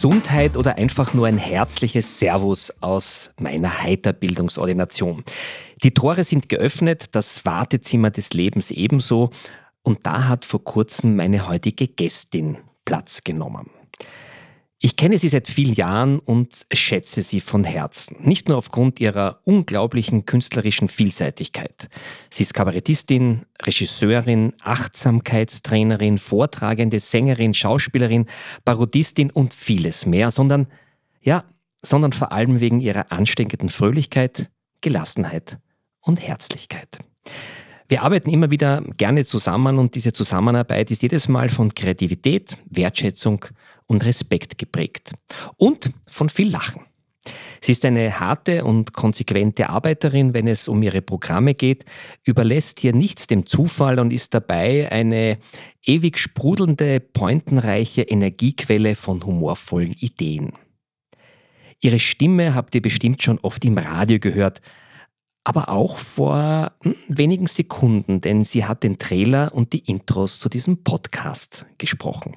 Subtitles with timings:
[0.00, 5.24] Gesundheit oder einfach nur ein herzliches Servus aus meiner Heiterbildungsordination.
[5.82, 9.28] Die Tore sind geöffnet, das Wartezimmer des Lebens ebenso
[9.82, 13.68] und da hat vor kurzem meine heutige Gästin Platz genommen.
[14.82, 18.16] Ich kenne sie seit vielen Jahren und schätze sie von Herzen.
[18.20, 21.90] Nicht nur aufgrund ihrer unglaublichen künstlerischen Vielseitigkeit.
[22.30, 28.24] Sie ist Kabarettistin, Regisseurin, Achtsamkeitstrainerin, Vortragende, Sängerin, Schauspielerin,
[28.64, 30.66] Parodistin und vieles mehr, sondern,
[31.20, 31.44] ja,
[31.82, 35.58] sondern vor allem wegen ihrer ansteckenden Fröhlichkeit, Gelassenheit
[36.00, 37.00] und Herzlichkeit.
[37.90, 43.44] Wir arbeiten immer wieder gerne zusammen und diese Zusammenarbeit ist jedes Mal von Kreativität, Wertschätzung
[43.88, 45.12] und Respekt geprägt.
[45.56, 46.82] Und von viel Lachen.
[47.60, 51.84] Sie ist eine harte und konsequente Arbeiterin, wenn es um ihre Programme geht,
[52.22, 55.38] überlässt hier nichts dem Zufall und ist dabei eine
[55.84, 60.52] ewig sprudelnde, pointenreiche Energiequelle von humorvollen Ideen.
[61.80, 64.60] Ihre Stimme habt ihr bestimmt schon oft im Radio gehört,
[65.50, 70.48] aber auch vor hm, wenigen Sekunden, denn sie hat den Trailer und die Intros zu
[70.48, 72.36] diesem Podcast gesprochen.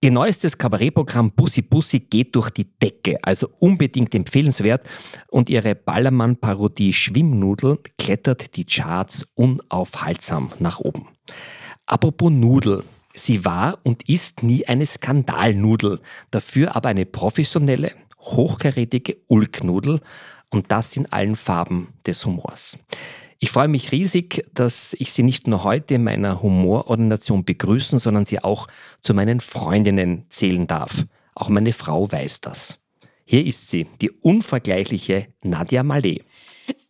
[0.00, 4.84] Ihr neuestes Kabarettprogramm Bussi Bussi geht durch die Decke, also unbedingt empfehlenswert.
[5.28, 11.06] Und ihre Ballermann-Parodie Schwimmnudel klettert die Charts unaufhaltsam nach oben.
[11.86, 12.82] Apropos Nudel.
[13.14, 16.00] Sie war und ist nie eine Skandalnudel,
[16.32, 20.00] dafür aber eine professionelle, hochkarätige Ulknudel
[20.52, 22.78] und das in allen Farben des Humors.
[23.40, 28.24] Ich freue mich riesig, dass ich Sie nicht nur heute in meiner Humorordination begrüßen, sondern
[28.24, 28.68] Sie auch
[29.00, 31.06] zu meinen Freundinnen zählen darf.
[31.34, 32.78] Auch meine Frau weiß das.
[33.24, 36.22] Hier ist sie, die unvergleichliche Nadia Malé.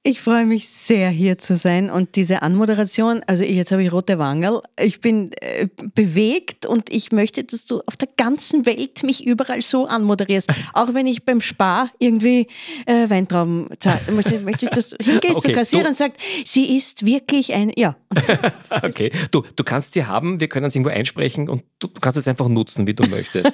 [0.04, 4.18] Ich freue mich sehr, hier zu sein und diese Anmoderation, also jetzt habe ich rote
[4.18, 9.24] Wangerl, ich bin äh, bewegt und ich möchte, dass du auf der ganzen Welt mich
[9.24, 10.52] überall so anmoderierst.
[10.72, 12.48] Auch wenn ich beim Spar irgendwie
[12.86, 16.76] äh, Weintrauben zahle, möchte, möchte ich, dass du hingehst okay, zur Kassierer und sagst, sie
[16.76, 17.94] ist wirklich ein, ja.
[18.82, 22.18] okay, du, du kannst sie haben, wir können es irgendwo einsprechen und du, du kannst
[22.18, 23.52] es einfach nutzen, wie du möchtest.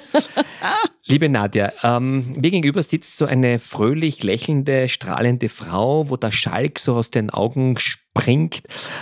[1.05, 6.79] Liebe Nadja, ähm, mir gegenüber sitzt so eine fröhlich lächelnde, strahlende Frau, wo der Schalk
[6.79, 8.61] so aus den Augen springt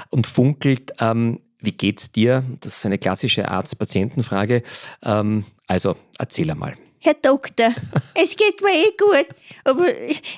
[0.10, 0.94] und funkelt.
[1.00, 2.44] Ähm, wie geht's dir?
[2.62, 4.64] Das ist eine klassische Arzt-Patienten-Frage.
[5.04, 6.76] Ähm, also erzähl einmal.
[7.00, 7.76] Herr Doktor,
[8.16, 9.28] es geht mir eh gut,
[9.64, 9.86] aber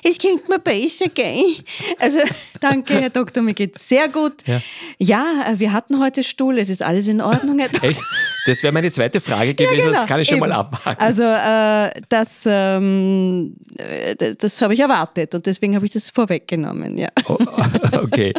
[0.04, 1.56] es könnte mir besser gehen.
[1.98, 2.20] Also
[2.60, 4.34] danke, Herr Doktor, mir geht's sehr gut.
[4.46, 4.60] Ja,
[4.98, 7.88] ja äh, wir hatten heute Stuhl, es ist alles in Ordnung, Herr Doktor.
[7.88, 8.00] Echt?
[8.46, 10.48] Das wäre meine zweite Frage gewesen, ja, genau, das kann ich schon eben.
[10.48, 11.00] mal abhaken.
[11.00, 13.56] Also äh, das, ähm,
[14.18, 16.96] das, das habe ich erwartet und deswegen habe ich das vorweggenommen.
[16.96, 17.08] Ja.
[17.28, 17.38] Oh,
[18.02, 18.32] okay.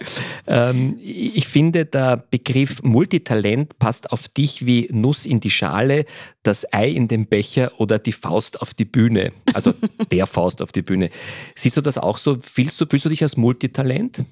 [0.48, 6.06] ähm, ich finde, der Begriff Multitalent passt auf dich wie Nuss in die Schale,
[6.44, 9.32] das Ei in den Becher oder die Faust auf die Bühne.
[9.54, 9.74] Also
[10.12, 11.10] der Faust auf die Bühne.
[11.56, 12.38] Siehst du das auch so?
[12.42, 14.24] Fühlst du, fühlst du dich als Multitalent?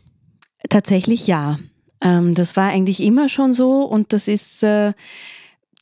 [0.70, 1.60] Tatsächlich ja.
[2.02, 4.64] Ähm, das war eigentlich immer schon so und das ist...
[4.64, 4.94] Äh,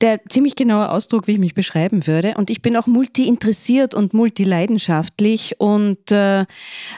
[0.02, 2.36] der ziemlich genaue Ausdruck, wie ich mich beschreiben würde.
[2.38, 6.42] Und ich bin auch multi-interessiert und multi-leidenschaftlich und äh,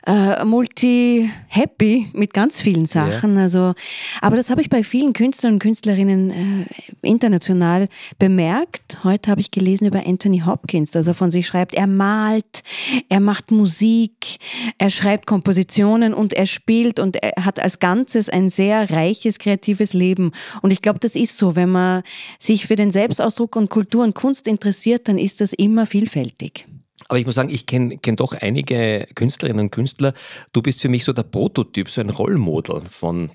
[0.06, 3.38] äh, multi-happy mit ganz vielen Sachen.
[3.38, 3.44] Ja.
[3.44, 3.74] Also,
[4.22, 6.66] aber das habe ich bei vielen Künstlern und Künstlerinnen äh,
[7.02, 7.88] international
[8.18, 9.04] bemerkt.
[9.06, 12.64] Heute habe ich gelesen über Anthony Hopkins, dass er von sich schreibt, er malt,
[13.08, 14.40] er macht Musik,
[14.78, 19.94] er schreibt Kompositionen und er spielt und er hat als Ganzes ein sehr reiches, kreatives
[19.94, 20.34] Leben.
[20.62, 22.04] Und ich glaube, das ist so, wenn man
[22.40, 26.68] sich für den den Selbstausdruck und Kultur und Kunst interessiert, dann ist das immer vielfältig.
[27.08, 30.14] Aber ich muss sagen, ich kenne kenn doch einige Künstlerinnen und Künstler.
[30.52, 33.32] Du bist für mich so der Prototyp, so ein Rollmodel von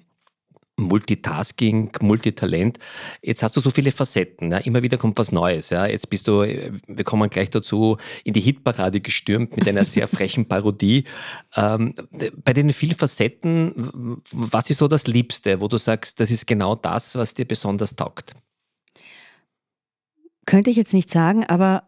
[0.76, 2.78] Multitasking, Multitalent.
[3.23, 4.50] Jetzt hast du so viele Facetten.
[4.50, 4.58] Ja?
[4.58, 5.70] Immer wieder kommt was Neues.
[5.70, 5.87] Ja?
[5.87, 10.46] Jetzt bist du, wir kommen gleich dazu, in die Hitparade gestürmt mit einer sehr frechen
[10.46, 11.05] Parodie.
[11.55, 11.94] Ähm,
[12.44, 16.75] bei den vielen Facetten, was ist so das Liebste, wo du sagst, das ist genau
[16.75, 18.34] das, was dir besonders taugt?
[20.46, 21.85] Könnte ich jetzt nicht sagen, aber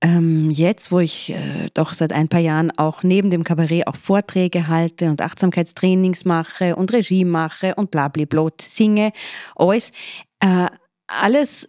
[0.00, 3.96] ähm, jetzt, wo ich äh, doch seit ein paar Jahren auch neben dem Kabarett auch
[3.96, 9.12] Vorträge halte und Achtsamkeitstrainings mache und Regie mache und blablablot singe,
[9.56, 9.90] alles,
[10.40, 10.66] äh,
[11.08, 11.68] alles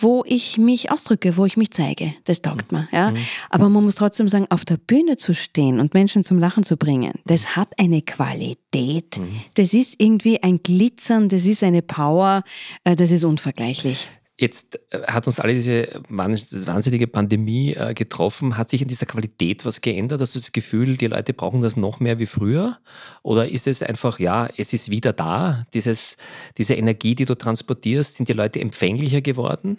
[0.00, 2.14] wo ich mich ausdrücke, wo ich mich zeige.
[2.24, 2.88] Das taugt mir.
[2.92, 3.12] Ja?
[3.50, 6.78] Aber man muss trotzdem sagen, auf der Bühne zu stehen und Menschen zum Lachen zu
[6.78, 9.20] bringen, das hat eine Qualität.
[9.54, 12.42] Das ist irgendwie ein Glitzern, das ist eine Power,
[12.84, 14.08] äh, das ist unvergleichlich.
[14.38, 18.56] Jetzt äh, hat uns alle diese wahnsinnige Pandemie äh, getroffen.
[18.56, 20.20] Hat sich in dieser Qualität was geändert?
[20.20, 22.78] Hast du das Gefühl, die Leute brauchen das noch mehr wie früher?
[23.22, 26.16] Oder ist es einfach, ja, es ist wieder da, dieses,
[26.56, 29.78] diese Energie, die du transportierst, sind die Leute empfänglicher geworden?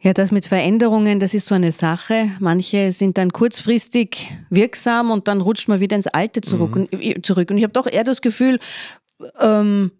[0.00, 2.28] Ja, das mit Veränderungen, das ist so eine Sache.
[2.40, 6.74] Manche sind dann kurzfristig wirksam und dann rutscht man wieder ins Alte zurück.
[6.74, 6.88] Mhm.
[6.90, 7.50] Und, zurück.
[7.52, 8.58] und ich habe doch eher das Gefühl,
[9.40, 9.92] ähm,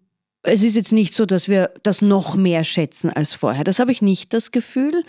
[0.43, 3.63] es ist jetzt nicht so, dass wir das noch mehr schätzen als vorher.
[3.63, 5.03] Das habe ich nicht das Gefühl.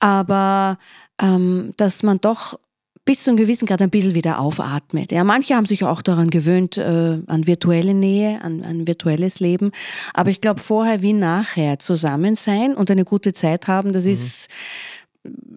[0.00, 0.78] Aber
[1.20, 2.58] ähm, dass man doch
[3.04, 5.12] bis zu einem gewissen Grad ein bisschen wieder aufatmet.
[5.12, 9.72] Ja, manche haben sich auch daran gewöhnt, äh, an virtuelle Nähe, an, an virtuelles Leben.
[10.14, 14.12] Aber ich glaube, vorher wie nachher zusammen sein und eine gute Zeit haben, das mhm.
[14.12, 14.48] ist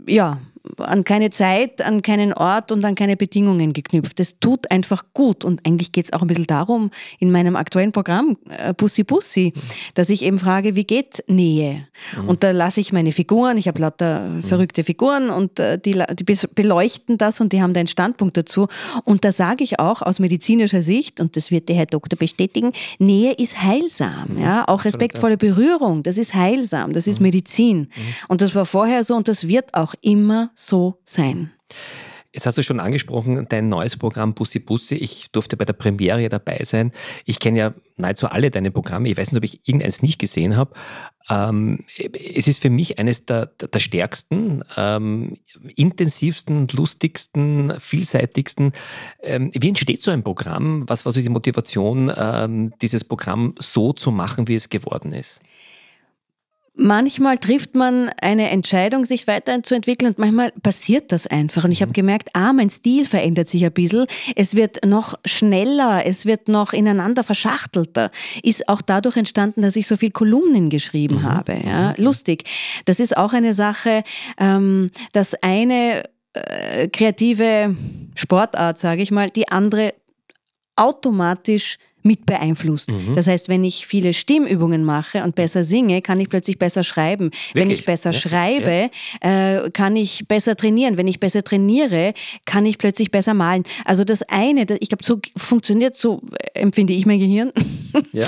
[0.07, 0.39] ja
[0.77, 4.19] an keine Zeit, an keinen Ort und an keine Bedingungen geknüpft.
[4.19, 5.43] Das tut einfach gut.
[5.43, 9.59] Und eigentlich geht es auch ein bisschen darum, in meinem aktuellen Programm äh, Bussi, mhm.
[9.95, 11.87] dass ich eben frage, wie geht Nähe?
[12.19, 12.29] Mhm.
[12.29, 14.43] Und da lasse ich meine Figuren, ich habe lauter mhm.
[14.43, 18.67] verrückte Figuren und äh, die, die beleuchten das und die haben da einen Standpunkt dazu.
[19.03, 22.71] Und da sage ich auch aus medizinischer Sicht, und das wird der Herr Doktor bestätigen,
[22.99, 24.27] Nähe ist heilsam.
[24.29, 24.41] Mhm.
[24.41, 24.67] Ja?
[24.67, 27.27] Auch respektvolle Berührung, das ist heilsam, das ist mhm.
[27.27, 27.77] Medizin.
[27.79, 27.87] Mhm.
[28.27, 30.66] Und das war vorher so und das wird auch immer so
[31.05, 31.51] sein.
[32.33, 34.95] Jetzt hast du schon angesprochen, dein neues Programm Bussi Bussi.
[34.95, 36.91] Ich durfte bei der Premiere dabei sein.
[37.25, 39.09] Ich kenne ja nahezu alle deine Programme.
[39.09, 40.75] Ich weiß nicht, ob ich irgendeins nicht gesehen habe.
[41.29, 45.37] Ähm, es ist für mich eines der, der stärksten, ähm,
[45.75, 48.73] intensivsten, lustigsten, vielseitigsten.
[49.23, 50.83] Ähm, wie entsteht so ein Programm?
[50.87, 55.41] Was war so die Motivation, ähm, dieses Programm so zu machen, wie es geworden ist?
[56.79, 61.63] Manchmal trifft man eine Entscheidung, sich weiterzuentwickeln und manchmal passiert das einfach.
[61.63, 61.93] Und ich habe mhm.
[61.93, 64.05] gemerkt, ah, mein Stil verändert sich ein bisschen.
[64.35, 68.11] Es wird noch schneller, es wird noch ineinander verschachtelter.
[68.43, 71.23] Ist auch dadurch entstanden, dass ich so viel Kolumnen geschrieben mhm.
[71.23, 71.59] habe.
[71.65, 71.95] Ja?
[71.97, 72.03] Mhm.
[72.03, 72.43] Lustig.
[72.85, 74.03] Das ist auch eine Sache,
[74.37, 76.03] ähm, dass eine
[76.33, 77.75] äh, kreative
[78.15, 79.93] Sportart, sage ich mal, die andere
[80.75, 81.77] automatisch
[82.07, 82.91] mit beeinflusst.
[82.91, 83.13] Mhm.
[83.13, 87.25] Das heißt, wenn ich viele Stimmübungen mache und besser singe, kann ich plötzlich besser schreiben.
[87.25, 87.53] Wirklich?
[87.53, 88.19] Wenn ich besser ja?
[88.19, 88.89] schreibe,
[89.23, 89.65] ja.
[89.65, 90.97] Äh, kann ich besser trainieren.
[90.97, 92.13] Wenn ich besser trainiere,
[92.45, 93.63] kann ich plötzlich besser malen.
[93.85, 96.21] Also das eine, ich glaube, so funktioniert, so
[96.53, 97.51] empfinde ich mein Gehirn,
[98.13, 98.27] ja.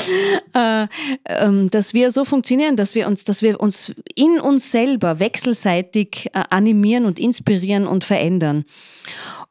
[0.83, 0.87] äh,
[1.23, 6.27] äh, dass wir so funktionieren, dass wir uns, dass wir uns in uns selber wechselseitig
[6.33, 8.65] äh, animieren und inspirieren und verändern.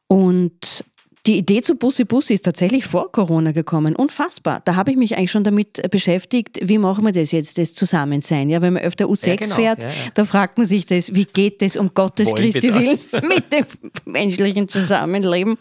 [0.07, 0.83] Und
[1.25, 3.95] die Idee zu Bussi Bussi ist tatsächlich vor Corona gekommen.
[3.95, 4.61] Unfassbar.
[4.63, 8.49] Da habe ich mich eigentlich schon damit beschäftigt, wie machen wir das jetzt, das Zusammensein.
[8.49, 9.55] Ja, wenn man öfter U6 ja, genau.
[9.55, 9.95] fährt, ja, ja.
[10.13, 13.65] da fragt man sich das, wie geht das um Gottes Wollen Christi Willen mit dem
[14.05, 15.57] menschlichen Zusammenleben.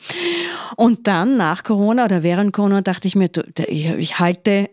[0.77, 3.31] Und dann nach Corona oder während Corona dachte ich mir,
[3.67, 4.71] ich halte,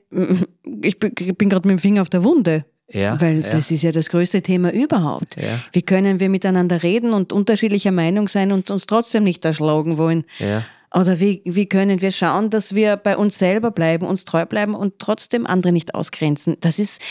[0.82, 2.66] ich bin gerade mit dem Finger auf der Wunde.
[2.92, 3.50] Ja, Weil ja.
[3.50, 5.38] das ist ja das größte Thema überhaupt.
[5.38, 5.60] Ja.
[5.74, 10.24] Wie können wir miteinander reden und unterschiedlicher Meinung sein und uns trotzdem nicht erschlagen wollen?
[10.40, 10.64] Ja.
[10.94, 14.76] Oder wie, wie können wir schauen, dass wir bei uns selber bleiben, uns treu bleiben
[14.76, 16.58] und trotzdem andere nicht ausgrenzen?
[16.62, 17.02] Das ist,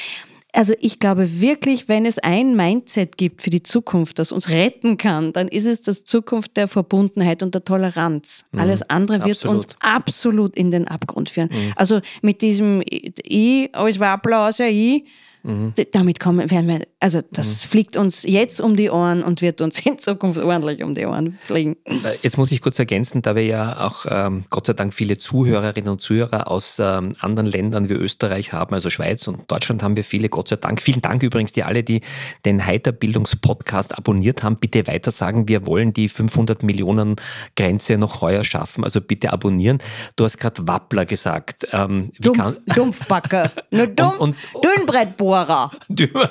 [0.53, 4.97] also ich glaube wirklich, wenn es ein Mindset gibt für die Zukunft, das uns retten
[4.97, 8.45] kann, dann ist es das Zukunft der Verbundenheit und der Toleranz.
[8.53, 8.61] Mhm.
[8.61, 9.57] Alles andere wird absolut.
[9.57, 11.51] uns absolut in den Abgrund führen.
[11.53, 11.73] Mhm.
[11.75, 15.05] Also mit diesem I, alles war Applaus, ja, I,
[15.45, 15.75] Mhm.
[15.93, 17.69] Damit kommen, werden wir, also das mhm.
[17.69, 21.39] fliegt uns jetzt um die Ohren und wird uns in Zukunft ordentlich um die Ohren
[21.45, 21.77] fliegen.
[22.23, 25.91] Jetzt muss ich kurz ergänzen, da wir ja auch ähm, Gott sei Dank viele Zuhörerinnen
[25.91, 30.05] und Zuhörer aus ähm, anderen Ländern wie Österreich haben, also Schweiz und Deutschland haben wir
[30.05, 30.81] viele, Gott sei Dank.
[30.81, 32.01] Vielen Dank übrigens die alle, die
[32.47, 34.57] den Heiterbildungspodcast abonniert haben.
[34.57, 37.17] Bitte weiter sagen, wir wollen die 500 Millionen
[37.55, 39.79] Grenze noch heuer schaffen, also bitte abonnieren.
[40.17, 41.69] Du hast gerade Wappler gesagt.
[41.71, 45.34] Ähm, Dumpf, Dumpfbacker, nur Dumpf, und, und, Dünnbrettbohr.
[45.35, 45.71] Bohrer.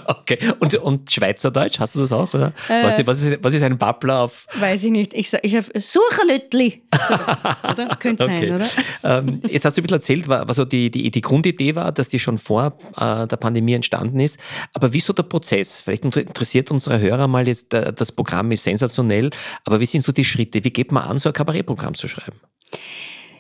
[0.06, 0.40] okay.
[0.60, 2.34] Und, und Schweizerdeutsch, hast du das auch?
[2.34, 2.54] Oder?
[2.70, 4.48] Äh, was, was, ist, was ist ein Wappler auf?
[4.60, 5.14] Weiß ich nicht.
[5.14, 6.84] Ich, ich habe Sucherlüttli.
[7.08, 7.16] So?
[8.00, 8.50] Könnte okay.
[8.50, 8.68] sein, oder?
[9.04, 12.10] Ähm, jetzt hast du ein bisschen erzählt, was so die, die, die Grundidee war, dass
[12.10, 14.40] die schon vor äh, der Pandemie entstanden ist.
[14.74, 15.82] Aber wieso der Prozess?
[15.82, 19.32] Vielleicht interessiert unsere Hörer mal jetzt, äh, das Programm ist sensationell,
[19.66, 20.64] aber wie sind so die Schritte?
[20.64, 22.40] Wie geht man an, so ein Kabarettprogramm zu schreiben?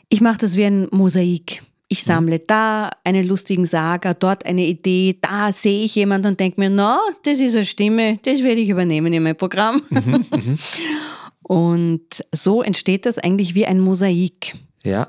[0.09, 1.63] Ich mache das wie ein Mosaik.
[1.93, 6.59] Ich sammle da einen lustigen Sager, dort eine Idee, da sehe ich jemanden und denke
[6.59, 9.79] mir, na, das ist eine Stimme, das werde ich übernehmen in mein Programm.
[9.91, 10.59] Mhm, mhm.
[11.43, 14.55] und so entsteht das eigentlich wie ein Mosaik.
[14.83, 15.07] Ja.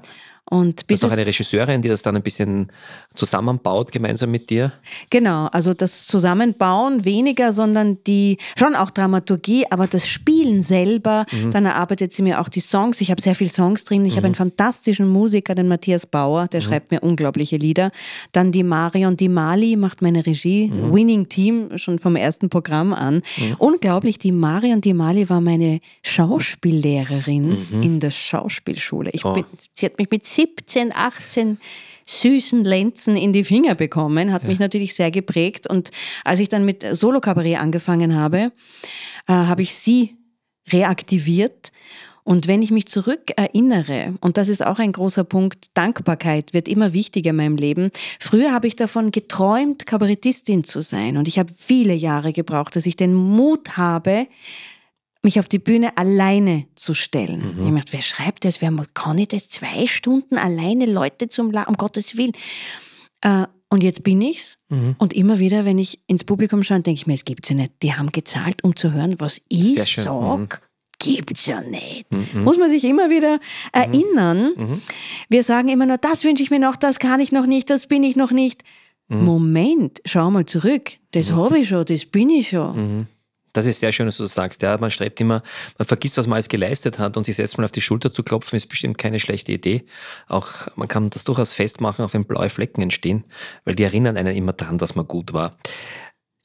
[0.51, 2.71] Und bis das ist auch eine Regisseurin, die das dann ein bisschen
[3.15, 4.73] zusammenbaut gemeinsam mit dir?
[5.11, 11.25] Genau, also das Zusammenbauen weniger, sondern die, schon auch Dramaturgie, aber das Spielen selber.
[11.31, 11.53] Mhm.
[11.53, 13.01] Dann erarbeitet sie mir auch die Songs.
[13.01, 14.05] Ich habe sehr viele Songs drin.
[14.05, 14.17] Ich mhm.
[14.17, 16.65] habe einen fantastischen Musiker, den Matthias Bauer, der mhm.
[16.65, 17.93] schreibt mir unglaubliche Lieder.
[18.33, 20.69] Dann die Marion Di Mali macht meine Regie.
[20.69, 20.95] Mhm.
[20.95, 23.23] Winning Team, schon vom ersten Programm an.
[23.37, 23.55] Mhm.
[23.59, 27.83] Unglaublich, die Marion Di Mali war meine Schauspiellehrerin mhm.
[27.83, 29.11] in der Schauspielschule.
[29.13, 29.35] Ich oh.
[29.35, 29.45] bin,
[29.75, 31.59] sie hat mich mit 17, 18
[32.07, 34.49] süßen Lenzen in die Finger bekommen, hat ja.
[34.49, 35.69] mich natürlich sehr geprägt.
[35.69, 35.91] Und
[36.25, 38.53] als ich dann mit Solo-Kabarett angefangen habe,
[39.27, 40.17] äh, habe ich sie
[40.71, 41.73] reaktiviert.
[42.25, 46.69] Und wenn ich mich zurück erinnere, und das ist auch ein großer Punkt, Dankbarkeit wird
[46.69, 47.91] immer wichtiger in meinem Leben.
[48.19, 51.19] Früher habe ich davon geträumt, Kabarettistin zu sein.
[51.19, 54.27] Und ich habe viele Jahre gebraucht, dass ich den Mut habe,
[55.25, 57.57] mich auf die Bühne alleine zu stellen.
[57.57, 57.67] Mhm.
[57.69, 58.61] Ich dachte, wer schreibt das?
[58.61, 62.33] Wer kann ich das zwei Stunden alleine Leute zum La um Gottes Willen?
[63.23, 64.59] Äh, und jetzt bin ich's.
[64.69, 64.95] Mhm.
[64.99, 67.73] Und immer wieder, wenn ich ins Publikum schaue, denke ich mir, es gibt's ja nicht.
[67.83, 70.37] Die haben gezahlt, um zu hören, was ich sage.
[70.37, 70.49] Mhm.
[71.01, 72.07] Gibt's ja nicht.
[72.13, 72.45] Mhm.
[72.45, 73.41] Muss man sich immer wieder
[73.73, 74.53] erinnern.
[74.57, 74.63] Mhm.
[74.65, 74.83] mhm.
[75.29, 77.89] Wir sagen immer nur, das wünsche ich mir noch, das kann ich noch nicht, das
[77.89, 78.63] bin ich noch nicht.
[79.09, 79.25] Mhm.
[79.25, 80.93] Moment, schau mal zurück.
[81.11, 81.37] Das mhm.
[81.37, 83.09] habe ich schon, das bin ich schon.
[83.55, 84.61] Das ist sehr schön, dass du das sagst.
[84.63, 85.43] Ja, man strebt immer,
[85.79, 88.23] man vergisst, was man alles geleistet hat und sich selbst mal auf die Schulter zu
[88.23, 89.85] klopfen, ist bestimmt keine schlechte Idee.
[90.29, 93.25] Auch man kann das durchaus festmachen, auch wenn blaue Flecken entstehen,
[93.65, 95.57] weil die erinnern einen immer daran, dass man gut war.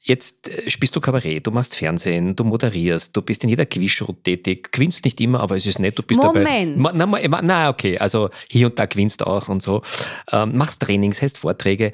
[0.02, 4.12] Jetzt äh, spielst du Kabarett, du machst Fernsehen, du moderierst, du bist in jeder Quizshow
[4.12, 6.46] tätig, gewinnst nicht immer, aber es ist nett, du bist Moment.
[6.46, 6.92] dabei.
[6.92, 9.82] Na, na, okay, also hier und da gewinnst auch und so.
[10.30, 11.92] Ähm, machst Trainings, hast Vorträge.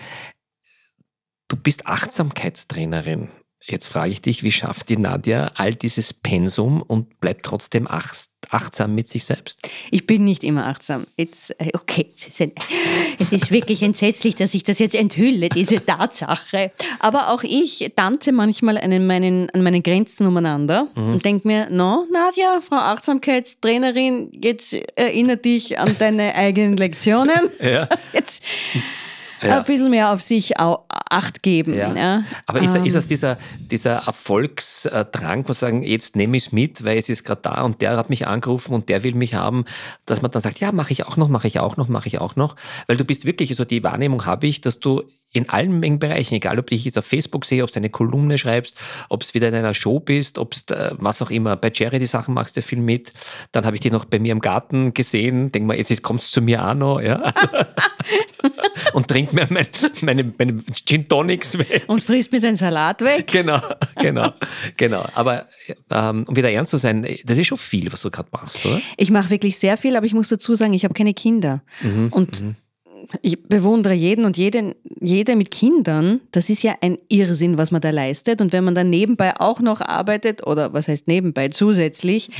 [1.48, 3.30] Du bist Achtsamkeitstrainerin.
[3.68, 8.94] Jetzt frage ich dich, wie schafft die Nadja all dieses Pensum und bleibt trotzdem achtsam
[8.94, 9.68] mit sich selbst?
[9.90, 11.04] Ich bin nicht immer achtsam.
[11.16, 12.12] Jetzt, äh, okay,
[13.18, 16.70] es ist wirklich entsetzlich, dass ich das jetzt enthülle, diese Tatsache.
[17.00, 21.14] Aber auch ich tanze manchmal an meinen, an meinen Grenzen umeinander mhm.
[21.14, 27.50] und denke mir, no, Nadja, Frau Achtsamkeitstrainerin, jetzt erinnere dich an deine eigenen Lektionen.
[27.60, 27.88] Ja.
[28.12, 28.42] Jetzt
[29.48, 29.58] ja.
[29.58, 30.54] ein bisschen mehr auf sich
[31.08, 31.74] Acht geben.
[31.74, 31.94] Ja.
[31.94, 32.24] ja.
[32.46, 32.84] Aber ist, ähm.
[32.84, 37.22] ist das dieser, dieser Erfolgsdrang, wo sagen, jetzt nehme ich es mit, weil es ist
[37.22, 39.64] gerade da und der hat mich angerufen und der will mich haben,
[40.04, 42.18] dass man dann sagt, ja, mache ich auch noch, mache ich auch noch, mache ich
[42.18, 42.56] auch noch.
[42.88, 45.98] Weil du bist wirklich, so also die Wahrnehmung habe ich, dass du in allen Mengen
[45.98, 48.76] Bereichen, egal ob dich jetzt auf Facebook sehe, ob du eine Kolumne schreibst,
[49.08, 52.06] ob es wieder in einer Show bist, ob es was auch immer, bei Jerry die
[52.06, 53.12] Sachen machst du viel mit.
[53.52, 56.40] Dann habe ich dich noch bei mir im Garten gesehen, denk mal, jetzt kommst du
[56.40, 57.32] zu mir auch noch, ja.
[58.96, 59.66] und trink mir mein,
[60.00, 61.84] meine, meine Gin Tonics weg.
[61.86, 63.26] Und frisst mir den Salat weg.
[63.26, 63.60] Genau,
[63.96, 64.32] genau,
[64.78, 65.04] genau.
[65.12, 65.46] Aber
[65.90, 68.80] ähm, um wieder ernst zu sein, das ist schon viel, was du gerade machst, oder?
[68.96, 71.62] Ich mache wirklich sehr viel, aber ich muss dazu sagen, ich habe keine Kinder.
[71.82, 72.56] Mhm, und mhm
[73.22, 76.20] ich bewundere jeden und jeden, jede mit Kindern.
[76.32, 78.40] Das ist ja ein Irrsinn, was man da leistet.
[78.40, 82.30] Und wenn man dann nebenbei auch noch arbeitet, oder was heißt nebenbei, zusätzlich,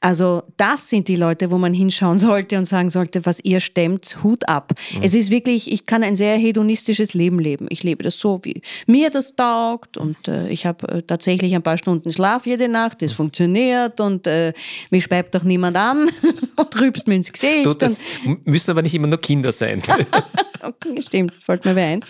[0.00, 4.22] also das sind die Leute, wo man hinschauen sollte und sagen sollte, was ihr stemmt,
[4.22, 4.72] Hut ab.
[4.94, 5.02] Mhm.
[5.02, 7.66] Es ist wirklich, ich kann ein sehr hedonistisches Leben leben.
[7.70, 9.96] Ich lebe das so, wie mir das taugt.
[9.96, 13.02] Und äh, ich habe äh, tatsächlich ein paar Stunden Schlaf jede Nacht.
[13.02, 14.52] Das funktioniert und äh,
[14.90, 16.08] mich speibt doch niemand an
[16.56, 17.66] und rübst mir ins Gesicht.
[17.66, 18.02] Du, das
[18.44, 19.82] müssen aber nicht immer nur Kinder sein.
[20.62, 22.04] okay, stimmt, fällt mir ein.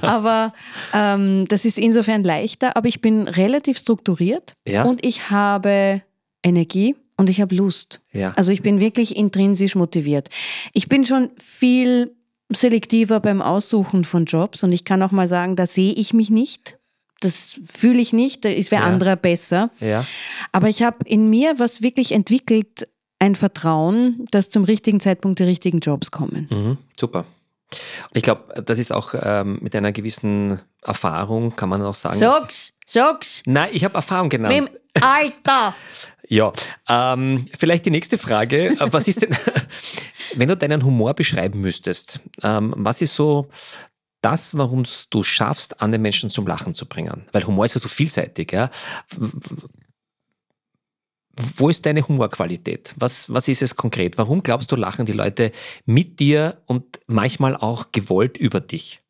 [0.00, 0.52] Aber
[0.92, 4.84] ähm, das ist insofern leichter, aber ich bin relativ strukturiert ja.
[4.84, 6.02] und ich habe
[6.42, 8.00] Energie und ich habe Lust.
[8.12, 8.32] Ja.
[8.36, 10.28] Also ich bin wirklich intrinsisch motiviert.
[10.72, 12.14] Ich bin schon viel
[12.50, 16.30] selektiver beim Aussuchen von Jobs und ich kann auch mal sagen, da sehe ich mich
[16.30, 16.78] nicht.
[17.20, 18.84] Das fühle ich nicht, da ist wer ja.
[18.84, 19.70] anderer besser.
[19.78, 20.04] Ja.
[20.50, 22.88] Aber ich habe in mir was wirklich entwickelt,
[23.20, 26.48] ein Vertrauen, dass zum richtigen Zeitpunkt die richtigen Jobs kommen.
[26.50, 27.24] Mhm, super.
[28.10, 32.16] Und ich glaube, das ist auch ähm, mit einer gewissen Erfahrung, kann man auch sagen.
[32.16, 33.42] Sag's, sag's.
[33.46, 34.54] Nein, ich habe Erfahrung genannt.
[34.54, 35.74] Mit dem Alter.
[36.28, 36.52] ja,
[36.88, 38.68] ähm, vielleicht die nächste Frage.
[38.68, 39.36] Äh, was ist denn,
[40.34, 43.48] wenn du deinen Humor beschreiben müsstest, ähm, was ist so
[44.20, 47.26] das, warum du schaffst, andere Menschen zum Lachen zu bringen?
[47.32, 48.52] Weil Humor ist ja so vielseitig.
[48.52, 48.70] Ja?
[51.56, 52.94] Wo ist deine Humorqualität?
[52.96, 54.18] Was, was ist es konkret?
[54.18, 55.52] Warum glaubst du, lachen die Leute
[55.86, 59.00] mit dir und manchmal auch gewollt über dich?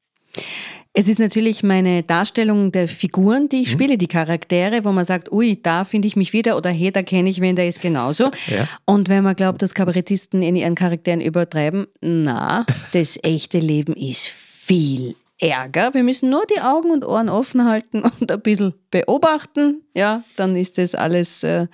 [0.95, 3.73] Es ist natürlich meine Darstellung der Figuren, die ich mhm.
[3.73, 7.03] spiele, die Charaktere, wo man sagt, ui, da finde ich mich wieder oder hey, da
[7.03, 8.31] kenne ich wen, der ist genauso.
[8.49, 8.69] Ja.
[8.85, 14.27] Und wenn man glaubt, dass Kabarettisten in ihren Charakteren übertreiben, na, das echte Leben ist
[14.27, 15.93] viel Ärger.
[15.93, 19.83] Wir müssen nur die Augen und Ohren offen halten und ein bisschen beobachten.
[19.95, 21.67] Ja, dann ist das alles äh,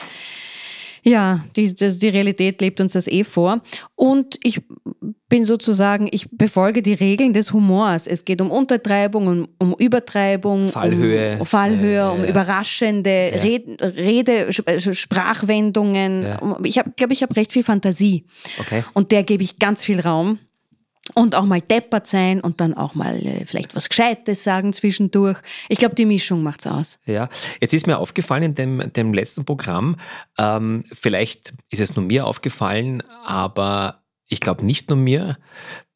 [1.03, 3.61] Ja, die, die Realität lebt uns das eh vor.
[3.95, 4.63] Und ich
[5.29, 8.07] bin sozusagen, ich befolge die Regeln des Humors.
[8.07, 13.43] Es geht um Untertreibung, um, um Übertreibung, Fallhöhe, um Fallhöhe, ja, um überraschende ja.
[13.43, 16.39] Rede, Rede, äh, Sprachwendungen.
[16.65, 18.25] Ich glaube, ich habe recht viel Fantasie.
[18.59, 18.85] Okay.
[18.95, 20.39] Und der gebe ich ganz viel Raum
[21.15, 25.39] und auch mal deppert sein und dann auch mal äh, vielleicht was Gescheites sagen zwischendurch.
[25.69, 26.99] Ich glaube, die Mischung macht's aus.
[27.07, 27.29] Ja,
[27.61, 29.97] jetzt ist mir aufgefallen in dem, dem letzten Programm,
[30.39, 35.39] ähm, vielleicht ist es nur mir aufgefallen, aber ich glaube nicht nur mir,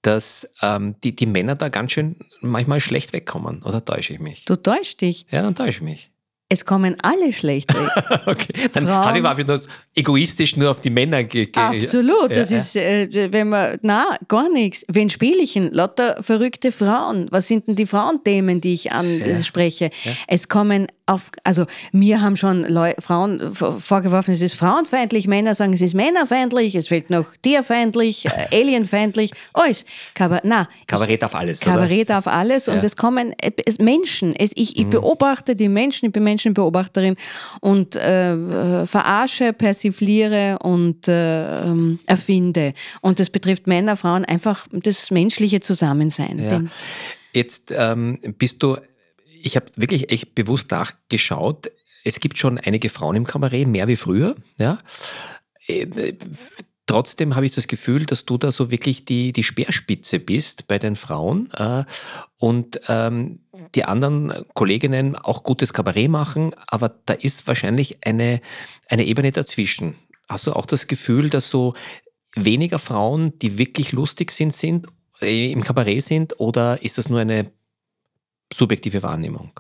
[0.03, 3.63] dass ähm, die, die Männer da ganz schön manchmal schlecht wegkommen.
[3.63, 4.45] Oder täusche ich mich?
[4.45, 5.27] Du täuschst dich.
[5.31, 6.12] Ja, dann täusche ich mich.
[6.53, 8.21] Es kommen alle schlecht weg.
[8.27, 11.81] okay, dann habe ich einfach das egoistisch nur auf die Männer gegeben.
[11.83, 12.59] Absolut, ja, das ja.
[12.59, 14.85] ist, äh, wenn man, na, gar nichts.
[14.93, 15.73] Wen spiele ich denn?
[15.73, 17.29] Lauter verrückte Frauen.
[17.31, 19.91] Was sind denn die Frauenthemen, die ich anspreche?
[20.05, 20.13] Ja.
[20.29, 25.73] Es kommen auf, also mir haben schon Leu Frauen vorgeworfen, es ist frauenfeindlich, Männer sagen,
[25.73, 29.85] es ist männerfeindlich, es fehlt noch tierfeindlich, äh, alienfeindlich, alles.
[30.15, 31.61] Kabar na, Kabarett auf alles.
[31.61, 33.35] Kabarett auf alles und es kommen
[33.67, 34.35] es, Menschen.
[34.37, 34.91] Es, ich, ich mhm.
[34.91, 37.17] beobachte die Menschen, ich bin Menschenbeobachterin
[37.61, 42.75] und äh, verarsche, persifliere und äh, ähm, erfinde.
[43.01, 46.39] Und das betrifft Männer, Frauen, einfach das menschliche Zusammensein.
[46.39, 46.63] Ja.
[47.35, 48.77] Jetzt ähm, bist du
[49.43, 51.71] ich habe wirklich echt bewusst nachgeschaut.
[52.05, 54.35] Es gibt schon einige Frauen im Kabarett, mehr wie früher.
[54.59, 54.79] Ja.
[55.67, 56.15] Äh,
[56.87, 60.79] trotzdem habe ich das Gefühl, dass du da so wirklich die, die Speerspitze bist bei
[60.79, 61.85] den Frauen äh,
[62.39, 63.41] und ähm,
[63.75, 68.41] die anderen Kolleginnen auch gutes Kabarett machen, aber da ist wahrscheinlich eine,
[68.89, 69.95] eine Ebene dazwischen.
[70.29, 71.75] Hast du auch das Gefühl, dass so
[72.35, 74.87] weniger Frauen, die wirklich lustig sind, sind
[75.21, 77.53] äh, im Kabarett sind oder ist das nur eine
[78.55, 79.53] subjektive Wahrnehmung?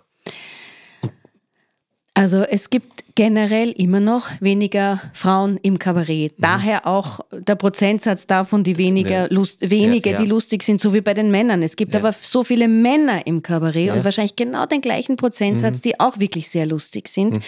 [2.14, 6.38] Also es gibt generell immer noch weniger Frauen im Kabarett.
[6.38, 6.42] Mhm.
[6.42, 9.34] Daher auch der Prozentsatz davon, die weniger nee.
[9.34, 10.22] Lust, wenige, ja, ja.
[10.22, 11.62] die lustig sind, so wie bei den Männern.
[11.62, 12.00] Es gibt ja.
[12.00, 15.82] aber so viele Männer im Kabarett und wahrscheinlich genau den gleichen Prozentsatz, mhm.
[15.82, 17.36] die auch wirklich sehr lustig sind.
[17.36, 17.42] Mhm.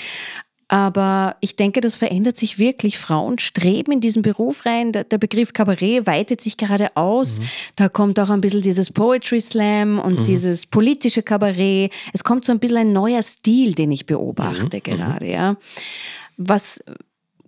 [0.69, 2.99] Aber ich denke, das verändert sich wirklich.
[2.99, 4.93] Frauen streben in diesen Beruf rein.
[4.93, 7.39] Der, der Begriff Kabarett weitet sich gerade aus.
[7.39, 7.45] Mhm.
[7.77, 10.25] Da kommt auch ein bisschen dieses Poetry Slam und mhm.
[10.25, 11.93] dieses politische Kabarett.
[12.13, 14.83] Es kommt so ein bisschen ein neuer Stil, den ich beobachte mhm.
[14.83, 15.31] gerade.
[15.31, 15.57] Ja.
[16.37, 16.83] Was,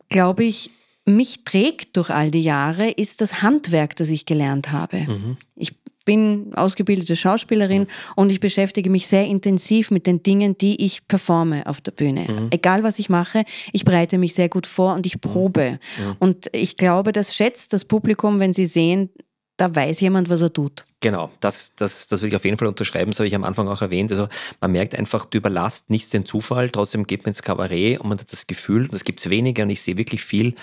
[0.08, 0.70] glaube ich,
[1.06, 4.98] mich trägt durch all die Jahre, ist das Handwerk, das ich gelernt habe.
[4.98, 5.36] Mhm.
[5.54, 5.72] Ich
[6.06, 7.86] bin ausgebildete Schauspielerin mhm.
[8.14, 12.26] und ich beschäftige mich sehr intensiv mit den Dingen, die ich performe auf der Bühne.
[12.26, 12.48] Mhm.
[12.50, 15.78] Egal was ich mache, ich bereite mich sehr gut vor und ich probe.
[15.98, 16.16] Mhm.
[16.18, 19.10] Und ich glaube, das schätzt das Publikum, wenn sie sehen,
[19.58, 20.84] da weiß jemand, was er tut.
[21.00, 23.68] Genau, das, das, das will ich auf jeden Fall unterschreiben, das habe ich am Anfang
[23.68, 24.10] auch erwähnt.
[24.10, 24.28] Also
[24.60, 28.18] man merkt einfach, du überlasst nichts den Zufall, trotzdem geht man ins Kabarett und man
[28.18, 30.54] hat das Gefühl, das gibt es weniger und ich sehe wirklich viel,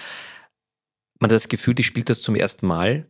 [1.20, 3.08] man hat das Gefühl, die spielt das zum ersten Mal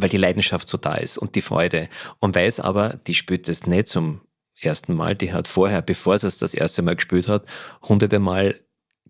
[0.00, 1.88] weil die Leidenschaft so da ist und die Freude.
[2.18, 4.20] Und weiß aber, die spürt das nicht zum
[4.60, 7.44] ersten Mal, die hat vorher, bevor sie es das erste Mal gespielt hat,
[7.82, 8.60] hunderte Mal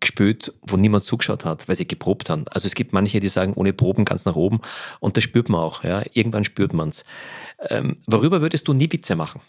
[0.00, 2.46] gespielt, wo niemand zugeschaut hat, weil sie geprobt haben.
[2.48, 4.60] Also es gibt manche, die sagen, ohne Proben ganz nach oben
[4.98, 5.84] und das spürt man auch.
[5.84, 6.02] Ja.
[6.12, 7.04] Irgendwann spürt man es.
[7.68, 9.40] Ähm, worüber würdest du nie Witze machen?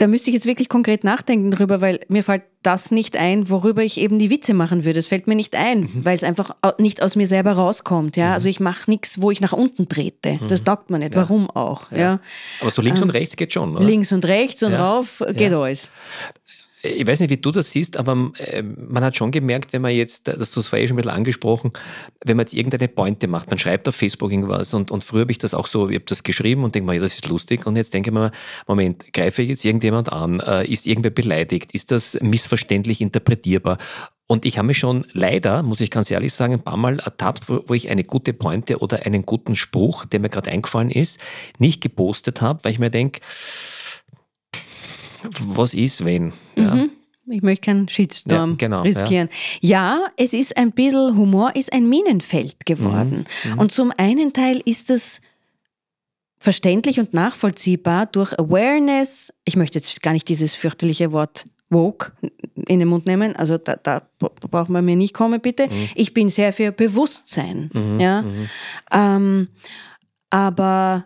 [0.00, 3.82] Da müsste ich jetzt wirklich konkret nachdenken drüber, weil mir fällt das nicht ein, worüber
[3.82, 4.98] ich eben die Witze machen würde.
[4.98, 6.04] Es fällt mir nicht ein, mhm.
[6.06, 8.16] weil es einfach nicht aus mir selber rauskommt.
[8.16, 8.28] Ja?
[8.28, 8.32] Mhm.
[8.32, 10.38] Also ich mache nichts, wo ich nach unten trete.
[10.40, 10.48] Mhm.
[10.48, 11.12] Das taugt man nicht.
[11.12, 11.20] Ja.
[11.20, 11.92] Warum auch?
[11.92, 11.98] Ja.
[11.98, 12.20] ja.
[12.62, 13.84] Aber so links ähm, und rechts geht schon, oder?
[13.84, 14.90] Links und rechts und ja.
[14.90, 15.90] rauf geht alles
[16.82, 19.92] ich weiß nicht, wie du das siehst, aber äh, man hat schon gemerkt, wenn man
[19.92, 21.72] jetzt, das du es vorher schon ein bisschen angesprochen,
[22.24, 25.32] wenn man jetzt irgendeine Pointe macht, man schreibt auf Facebook irgendwas und, und früher habe
[25.32, 27.66] ich das auch so, ich habe das geschrieben und denke mir, ja, das ist lustig
[27.66, 28.30] und jetzt denke ich mir,
[28.66, 33.78] Moment, greife ich jetzt irgendjemand an, äh, ist irgendwer beleidigt, ist das missverständlich interpretierbar?
[34.26, 37.48] Und ich habe mich schon leider, muss ich ganz ehrlich sagen, ein paar Mal ertappt,
[37.48, 41.18] wo, wo ich eine gute Pointe oder einen guten Spruch, der mir gerade eingefallen ist,
[41.58, 43.20] nicht gepostet habe, weil ich mir denke,
[45.54, 46.32] was ist, wenn?
[46.56, 46.74] Ja.
[46.74, 46.90] Mhm.
[47.30, 49.28] Ich möchte keinen Shitstorm ja, genau, riskieren.
[49.60, 50.00] Ja.
[50.00, 50.06] ja.
[50.16, 53.24] es ist ein bisschen, Humor ist ein Minenfeld geworden.
[53.44, 53.58] Mhm, mhm.
[53.58, 55.20] und zum einen Teil ist es
[56.38, 59.32] verständlich und nachvollziehbar durch Awareness.
[59.44, 62.12] Ich möchte jetzt gar nicht dieses fürchterliche Wort woke
[62.66, 63.36] in den Mund nehmen.
[63.36, 65.68] Also da, da braucht man mir nicht kommen, bitte.
[65.68, 65.88] Mhm.
[65.94, 67.70] Ich bin sehr für Bewusstsein.
[67.72, 68.22] Mhm, ja.
[68.22, 68.48] Mhm.
[68.90, 69.48] Ähm,
[70.30, 71.04] aber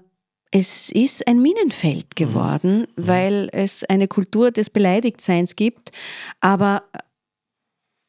[0.57, 2.15] es ist ein Minenfeld mhm.
[2.15, 2.87] geworden, mhm.
[3.09, 5.91] weil es eine Kultur des Beleidigtseins gibt.
[6.41, 6.85] Aber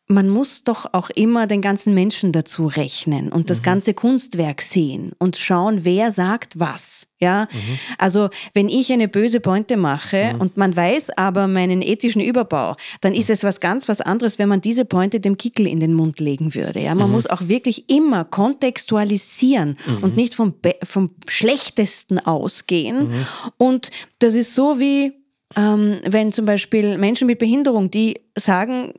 [0.07, 3.63] man muss doch auch immer den ganzen Menschen dazu rechnen und das mhm.
[3.63, 7.07] ganze Kunstwerk sehen und schauen, wer sagt was.
[7.19, 7.79] Ja, mhm.
[7.97, 10.41] also wenn ich eine böse Pointe mache mhm.
[10.41, 14.49] und man weiß aber meinen ethischen Überbau, dann ist es was ganz was anderes, wenn
[14.49, 16.81] man diese Pointe dem Kickel in den Mund legen würde.
[16.81, 17.13] Ja, man mhm.
[17.13, 20.03] muss auch wirklich immer kontextualisieren mhm.
[20.03, 23.07] und nicht vom, vom Schlechtesten ausgehen.
[23.07, 23.25] Mhm.
[23.57, 25.13] Und das ist so wie
[25.55, 28.93] ähm, wenn zum Beispiel Menschen mit Behinderung, die sagen,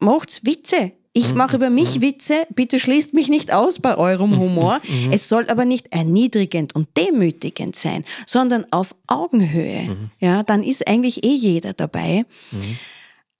[0.00, 0.92] macht's Witze.
[1.12, 1.38] Ich mhm.
[1.38, 2.02] mache über mich mhm.
[2.02, 4.80] Witze, bitte schließt mich nicht aus bei eurem Humor.
[4.86, 5.12] Mhm.
[5.12, 10.10] Es soll aber nicht erniedrigend und demütigend sein, sondern auf Augenhöhe.
[10.20, 12.24] Ja, dann ist eigentlich eh jeder dabei.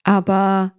[0.03, 0.73] Aber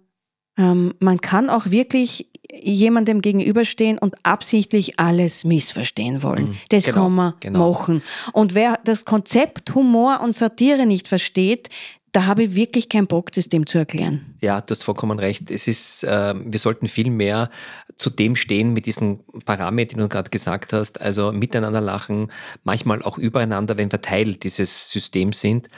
[0.57, 2.27] ähm, man kann auch wirklich
[2.61, 6.57] jemandem gegenüberstehen und absichtlich alles missverstehen wollen.
[6.69, 7.71] Das genau, kann man genau.
[7.71, 8.03] machen.
[8.33, 11.69] Und wer das Konzept Humor und Satire nicht versteht,
[12.13, 14.35] da habe ich wirklich keinen Bock, das dem zu erklären.
[14.39, 15.49] Ja, du hast vollkommen recht.
[15.49, 17.49] Es ist, äh, wir sollten viel mehr
[17.95, 21.01] zu dem stehen mit diesen Parametern, die du gerade gesagt hast.
[21.01, 22.31] Also miteinander lachen,
[22.63, 25.69] manchmal auch übereinander, wenn wir Teil dieses Systems sind.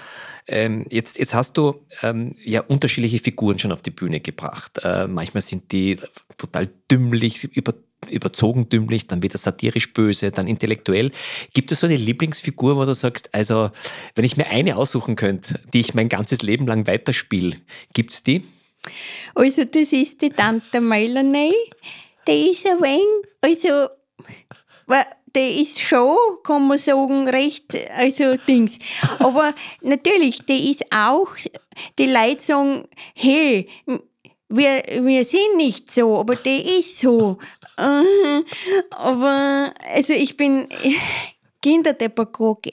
[0.48, 4.80] Ähm, jetzt, jetzt hast du ähm, ja unterschiedliche Figuren schon auf die Bühne gebracht.
[4.84, 5.98] Äh, manchmal sind die
[6.38, 7.74] total dümmlich, über,
[8.12, 11.12] überzogen dümmlich, dann wieder satirisch böse, dann intellektuell.
[11.54, 13.72] Gibt es so eine Lieblingsfigur, wo du sagst, also
[14.16, 17.58] wenn ich mir eine aussuchen könnte, die ich mein ganzes Leben lang weiterspiele,
[17.94, 18.44] gibt es die?
[19.34, 21.54] Also das ist die Tante Melanie.
[22.28, 23.06] Die ist ein wenig,
[23.42, 23.90] also
[25.36, 28.80] der ist schon, kann man sagen, recht, also Dings.
[29.20, 31.28] Aber natürlich, der ist auch,
[32.00, 33.68] die Leute sagen, hey,
[34.50, 37.38] wir, wir sind nicht so, aber der ist so.
[38.92, 40.68] Aber, also ich bin
[41.62, 42.72] Kinderdepagoge.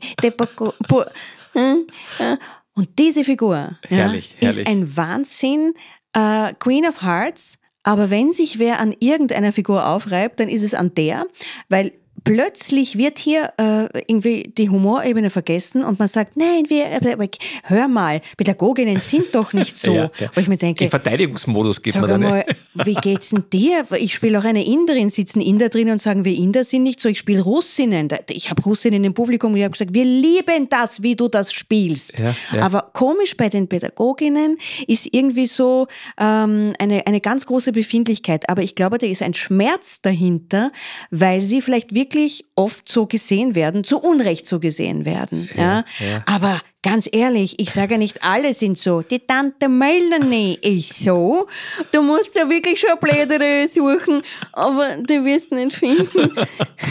[2.75, 4.59] Und diese Figur herrlich, ja, herrlich.
[4.59, 5.75] ist ein Wahnsinn.
[6.15, 10.75] Uh, Queen of Hearts, aber wenn sich wer an irgendeiner Figur aufreibt, dann ist es
[10.75, 11.27] an der,
[11.71, 11.93] weil
[12.25, 17.29] plötzlich wird hier äh, irgendwie die Humorebene vergessen und man sagt, nein, wir, äh,
[17.65, 19.93] hör mal, Pädagoginnen sind doch nicht so.
[19.93, 20.31] ja, ja.
[20.35, 22.21] Wo ich mir denke, In Verteidigungsmodus geht man dann.
[22.23, 23.85] Mal, wie geht's denn dir?
[23.99, 27.09] Ich spiele auch eine Inderin, sitzen Inder drin und sagen, wir Inder sind nicht so.
[27.09, 28.09] Ich spiele Russinnen.
[28.31, 31.53] Ich habe Russinnen im Publikum und ich habe gesagt, wir lieben das, wie du das
[31.53, 32.19] spielst.
[32.19, 35.87] Ja, Aber komisch bei den Pädagoginnen ist irgendwie so
[36.19, 38.49] ähm, eine, eine ganz große Befindlichkeit.
[38.49, 40.71] Aber ich glaube, da ist ein Schmerz dahinter,
[41.11, 45.49] weil sie vielleicht wirklich wirklich oft so gesehen werden, zu Unrecht so gesehen werden.
[45.57, 46.23] Ja, ja.
[46.27, 49.03] Aber Ganz ehrlich, ich sage nicht, alle sind so.
[49.03, 51.47] Die Tante Melanie ist so.
[51.93, 56.33] Du musst ja wirklich schon Blätter suchen, aber du wirst nicht finden.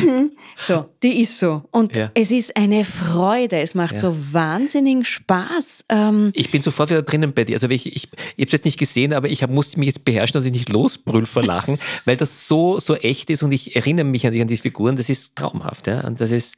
[0.58, 1.64] so, die ist so.
[1.72, 2.10] Und ja.
[2.14, 3.58] es ist eine Freude.
[3.58, 4.00] Es macht ja.
[4.00, 5.84] so wahnsinnigen Spaß.
[5.90, 7.56] Ähm ich bin sofort wieder drinnen bei dir.
[7.56, 10.36] Also ich, ich, ich habe es nicht gesehen, aber ich hab, musste mich jetzt beherrschen,
[10.36, 14.06] dass ich nicht losbrüll vor Lachen, weil das so, so echt ist und ich erinnere
[14.06, 14.96] mich an die, an die Figuren.
[14.96, 15.88] Das ist traumhaft.
[15.88, 16.08] Ja?
[16.08, 16.56] Und das ist,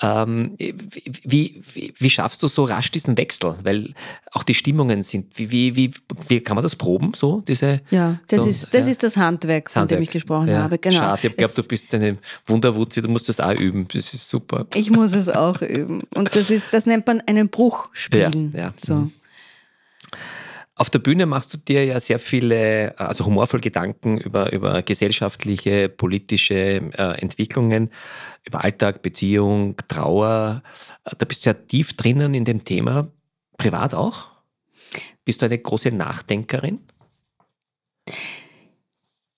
[0.00, 3.54] ähm, wie, wie, wie schaffst du so rasch diesen Wechsel?
[3.62, 3.94] Weil
[4.32, 5.90] auch die Stimmungen sind, wie, wie, wie,
[6.28, 7.80] wie kann man das proben, so, diese?
[7.90, 8.90] Ja, das, so, ist, das ja.
[8.90, 10.00] ist das Handwerk, von Handwerk.
[10.00, 10.62] dem ich gesprochen ja.
[10.62, 10.96] habe, genau.
[10.96, 14.66] Schade, ich glaube, du bist eine Wunderwutzi, du musst das auch üben, das ist super.
[14.74, 18.52] Ich muss es auch üben und das ist, das nennt man einen Bruch spielen.
[18.54, 18.74] Ja, ja.
[18.76, 18.94] So.
[18.94, 19.12] Mhm.
[20.74, 25.90] Auf der Bühne machst du dir ja sehr viele, also humorvoll Gedanken über, über gesellschaftliche,
[25.90, 27.90] politische äh, Entwicklungen,
[28.44, 30.62] über Alltag, Beziehung, Trauer.
[31.04, 33.08] Da bist du ja tief drinnen in dem Thema.
[33.58, 34.30] Privat auch?
[35.24, 36.80] Bist du eine große Nachdenkerin?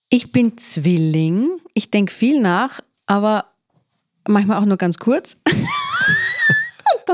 [0.09, 1.59] Ich bin Zwilling.
[1.75, 3.47] Ich denke viel nach, aber
[4.29, 5.37] manchmal auch nur ganz kurz.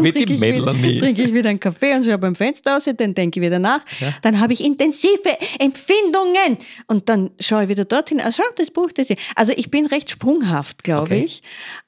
[0.02, 2.84] dann Mit trinke, ich wieder, trinke ich wieder einen Kaffee und schaue beim Fenster aus,
[2.84, 3.80] dann denke ich wieder nach.
[4.00, 4.14] Ja.
[4.22, 8.20] Dann habe ich intensive Empfindungen und dann schaue ich wieder dorthin.
[8.20, 9.16] Also, das Buch, das hier.
[9.34, 11.24] Also ich bin recht sprunghaft, glaube okay.
[11.24, 11.42] ich.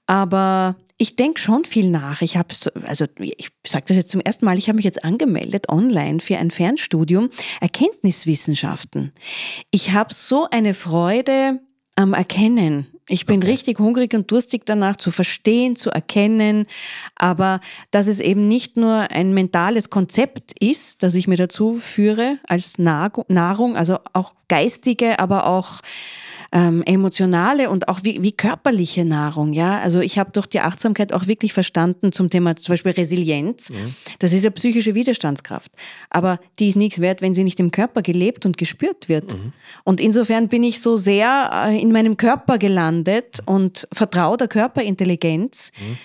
[0.06, 2.22] Aber ich denke schon viel nach.
[2.22, 5.04] Ich habe, so, also ich sage das jetzt zum ersten Mal, ich habe mich jetzt
[5.04, 9.12] angemeldet online für ein Fernstudium Erkenntniswissenschaften.
[9.70, 11.60] Ich habe so eine Freude
[11.96, 13.50] am Erkennen ich bin okay.
[13.50, 16.66] richtig hungrig und durstig danach zu verstehen, zu erkennen,
[17.16, 22.38] aber dass es eben nicht nur ein mentales Konzept ist, das ich mir dazu führe
[22.48, 25.80] als Nahrung, also auch geistige, aber auch
[26.52, 29.54] ähm, emotionale und auch wie, wie körperliche Nahrung.
[29.54, 33.70] Ja, also ich habe durch die Achtsamkeit auch wirklich verstanden zum Thema zum Beispiel Resilienz.
[33.70, 33.94] Mhm.
[34.18, 35.72] Das ist ja psychische Widerstandskraft,
[36.10, 39.32] aber die ist nichts wert, wenn sie nicht im Körper gelebt und gespürt wird.
[39.32, 39.52] Mhm.
[39.84, 45.70] Und insofern bin ich so sehr äh, in meinem Körper gelandet und vertraue der Körperintelligenz,
[45.80, 45.98] mhm.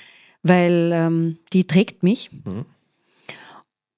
[0.44, 2.32] weil ähm, die trägt mich.
[2.32, 2.66] Mhm.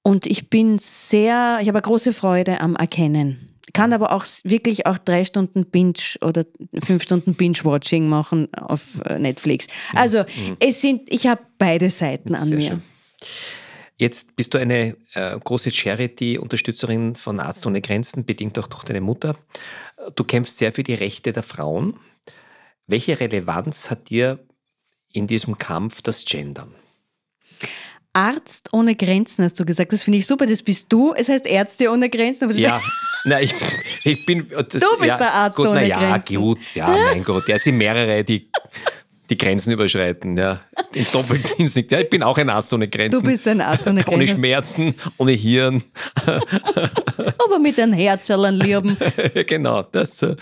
[0.02, 4.86] Und ich bin sehr, ich habe eine große Freude am Erkennen kann aber auch wirklich
[4.86, 6.44] auch drei Stunden Binge oder
[6.82, 9.66] fünf Stunden Binge-Watching machen auf äh, Netflix.
[9.94, 10.56] Also mhm.
[10.60, 12.68] es sind, ich habe beide Seiten an Sehr mir.
[12.68, 12.82] Schön.
[13.96, 19.02] Jetzt bist du eine äh, große Charity-Unterstützerin von Arzt ohne Grenzen, bedingt auch durch deine
[19.02, 19.36] Mutter.
[20.14, 22.00] Du kämpfst sehr für die Rechte der Frauen.
[22.86, 24.38] Welche Relevanz hat dir
[25.12, 26.74] in diesem Kampf das Gendern?
[28.12, 29.92] Arzt ohne Grenzen, hast du gesagt.
[29.92, 30.46] Das finde ich super.
[30.46, 31.12] Das bist du.
[31.14, 32.50] Es heißt Ärzte ohne Grenzen.
[32.56, 32.80] ja,
[33.24, 33.54] na, ich,
[34.04, 34.48] ich bin.
[34.48, 36.32] Das, du bist ja, der Arzt gut, ohne na, Grenzen.
[36.32, 37.48] Ja, gut, ja, mein Gott.
[37.48, 38.50] Ja, es sind mehrere, die
[39.30, 40.36] die Grenzen überschreiten.
[40.36, 40.60] Ja.
[40.92, 41.76] In Doppeldienst.
[41.90, 43.22] Ja, ich bin auch ein Arzt ohne Grenzen.
[43.22, 44.14] Du bist ein Arzt ohne Grenzen.
[44.14, 45.82] Ohne Schmerzen, ohne Hirn.
[46.26, 48.96] Aber mit einem Herzerlern lieben.
[49.46, 50.34] genau, das, äh,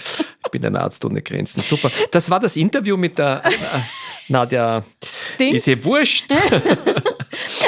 [0.45, 1.63] ich bin ein Arzt ohne Grenzen.
[1.63, 1.91] Super.
[2.11, 3.51] Das war das Interview mit der äh,
[4.29, 4.83] Nadja.
[5.39, 5.57] Dings?
[5.59, 6.33] Ist ihr wurscht.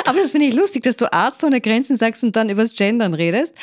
[0.04, 2.74] Aber das finde ich lustig, dass du Arzt ohne Grenzen sagst und dann über das
[2.74, 3.54] Gendern redest.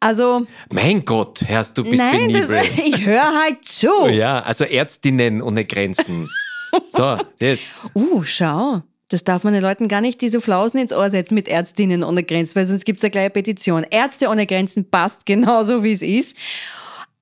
[0.00, 0.46] Also.
[0.72, 2.48] Mein Gott, Herrst, du bist nein, penibel.
[2.48, 4.06] Das, ich höre halt zu.
[4.08, 6.28] Ja, also Ärztinnen ohne Grenzen.
[6.88, 7.68] So, jetzt.
[7.94, 8.82] Uh, schau.
[9.08, 12.22] Das darf man den Leuten gar nicht diese Flausen ins Ohr setzen mit Ärztinnen ohne
[12.22, 13.84] Grenzen, weil sonst gibt es eine kleine Petition.
[13.90, 16.36] Ärzte ohne Grenzen passt genauso, wie es ist.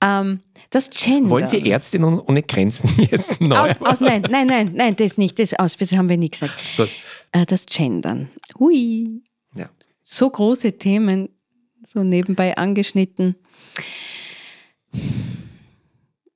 [0.00, 1.31] Ähm, das Gender.
[1.31, 3.57] Wollen Sie Ärztinnen ohne Grenzen jetzt neu?
[3.57, 5.37] Aus, aus, nein, nein, nein, nein, das nicht.
[5.40, 6.55] Das, aus, das haben wir nie gesagt.
[6.79, 6.87] Äh,
[7.33, 8.29] das Gendern.
[8.59, 9.23] Hui.
[9.55, 9.71] Ja.
[10.03, 11.29] So große Themen,
[11.85, 13.37] so nebenbei angeschnitten.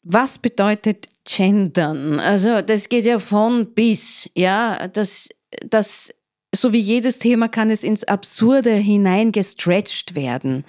[0.03, 2.21] Was bedeutet Gendern?
[2.21, 5.29] Also das geht ja von bis, ja, das,
[5.69, 6.13] das,
[6.55, 10.65] so wie jedes Thema kann es ins Absurde hineingestretched werden.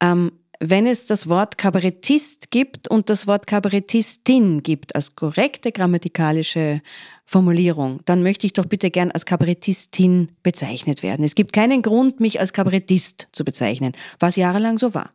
[0.00, 6.82] Ähm, wenn es das Wort Kabarettist gibt und das Wort Kabarettistin gibt als korrekte grammatikalische
[7.24, 11.24] Formulierung, dann möchte ich doch bitte gern als Kabarettistin bezeichnet werden.
[11.24, 15.10] Es gibt keinen Grund, mich als Kabarettist zu bezeichnen, was jahrelang so war.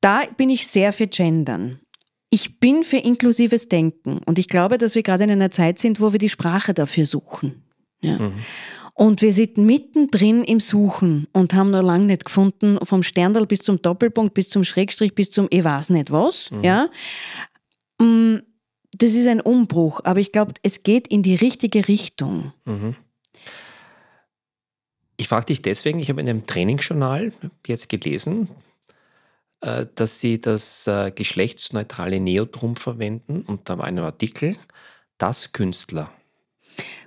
[0.00, 1.80] Da bin ich sehr für Gendern.
[2.28, 6.00] Ich bin für inklusives Denken und ich glaube, dass wir gerade in einer Zeit sind,
[6.00, 7.62] wo wir die Sprache dafür suchen.
[8.02, 8.18] Ja.
[8.18, 8.34] Mhm.
[8.94, 13.60] Und wir sind mittendrin im Suchen und haben noch lange nicht gefunden, vom Sterndal bis
[13.60, 16.52] zum Doppelpunkt, bis zum Schrägstrich, bis zum ich weiß nicht was.
[16.52, 16.64] Mhm.
[16.64, 16.88] Ja.
[18.00, 18.36] Mm,
[18.92, 22.52] das ist ein Umbruch, aber ich glaube, es geht in die richtige Richtung.
[22.64, 22.94] Mhm.
[25.16, 27.32] Ich frage dich deswegen, ich habe in einem Trainingsjournal
[27.66, 28.48] jetzt gelesen,
[29.60, 34.56] äh, dass sie das äh, geschlechtsneutrale Neotrum verwenden und da war ein Artikel,
[35.18, 36.12] das Künstler.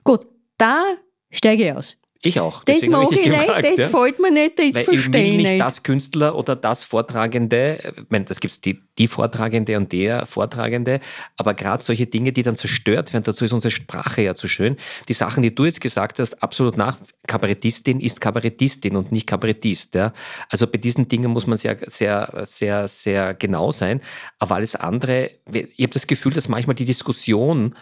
[0.04, 0.26] Gut,
[0.58, 0.84] da
[1.32, 1.98] steige ich aus.
[2.22, 2.64] Ich auch.
[2.64, 3.88] Das mag ich, ich gefragt, nicht, das ja.
[3.88, 5.62] fällt mir nicht, das verstehe ich will nicht.
[5.62, 10.26] das Künstler oder das Vortragende, ich meine, das gibt es die, die Vortragende und der
[10.26, 11.00] Vortragende,
[11.36, 14.78] aber gerade solche Dinge, die dann zerstört werden, dazu ist unsere Sprache ja zu schön.
[15.08, 19.94] Die Sachen, die du jetzt gesagt hast, absolut nach, Kabarettistin ist Kabarettistin und nicht Kabarettist.
[19.94, 20.12] Ja.
[20.50, 24.02] Also bei diesen Dingen muss man sehr, sehr, sehr, sehr genau sein,
[24.40, 27.76] aber alles andere, ich habe das Gefühl, dass manchmal die Diskussion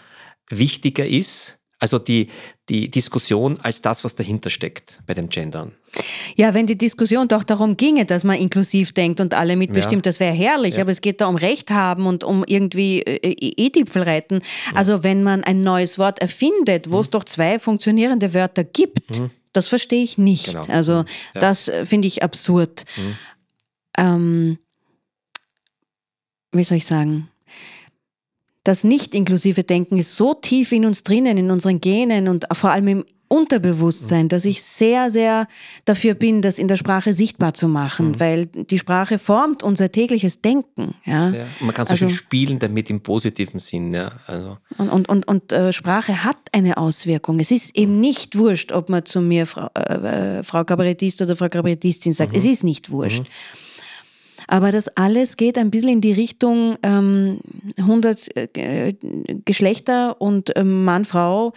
[0.50, 2.30] wichtiger ist, also die,
[2.70, 5.74] die Diskussion als das, was dahinter steckt bei dem Gendern.
[6.36, 10.10] Ja, wenn die Diskussion doch darum ginge, dass man inklusiv denkt und alle mitbestimmt, ja.
[10.10, 10.82] das wäre herrlich, ja.
[10.82, 14.42] aber es geht da um Recht haben und um irgendwie äh, E-Tipfel reiten.
[14.68, 14.78] Ja.
[14.78, 17.02] Also wenn man ein neues Wort erfindet, wo mhm.
[17.02, 19.32] es doch zwei funktionierende Wörter gibt, mhm.
[19.54, 20.48] das verstehe ich nicht.
[20.48, 20.62] Genau.
[20.68, 21.06] Also mhm.
[21.34, 22.86] das äh, finde ich absurd.
[22.96, 23.18] Mhm.
[23.98, 24.58] Ähm,
[26.52, 27.30] wie soll ich sagen?
[28.66, 32.72] Das nicht inklusive Denken ist so tief in uns drinnen, in unseren Genen und vor
[32.72, 35.48] allem im Unterbewusstsein, dass ich sehr, sehr
[35.86, 38.20] dafür bin, das in der Sprache sichtbar zu machen, mhm.
[38.20, 40.94] weil die Sprache formt unser tägliches Denken.
[41.06, 41.30] Ja?
[41.30, 43.94] ja man kann so also, schön spielen damit im positiven Sinn.
[43.94, 44.12] Ja?
[44.28, 44.58] Also.
[44.78, 47.40] Und, und, und, und äh, Sprache hat eine Auswirkung.
[47.40, 51.36] Es ist eben nicht wurscht, ob man zu mir Frau, äh, äh Frau Kabarettist oder
[51.36, 52.34] Frau Kabarettistin sagt.
[52.34, 52.38] Mhm.
[52.38, 53.24] Es ist nicht wurscht.
[53.24, 53.65] Mhm.
[54.48, 57.40] Aber das alles geht ein bisschen in die Richtung ähm,
[57.78, 58.94] 100 äh,
[59.46, 61.54] Geschlechter und ähm, Mann, Frau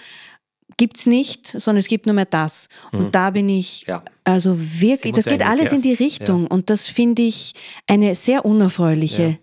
[0.79, 2.69] gibt es nicht, sondern es gibt nur mehr das.
[2.93, 3.13] Und mhm.
[3.13, 4.03] da bin ich, ja.
[4.25, 6.43] also wirklich, das geht alles in die Richtung.
[6.43, 6.49] Ja.
[6.51, 7.53] Und das finde ich
[7.87, 9.37] eine sehr unerfreuliche ja.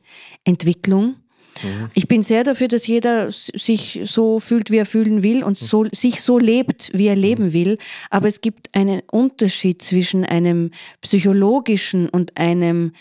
[0.45, 1.15] Entwicklung.
[1.61, 1.89] Mhm.
[1.93, 5.65] Ich bin sehr dafür, dass jeder sich so fühlt, wie er fühlen will und mhm.
[5.65, 7.53] so, sich so lebt, wie er leben mhm.
[7.53, 7.77] will.
[8.09, 12.93] Aber es gibt einen Unterschied zwischen einem psychologischen und einem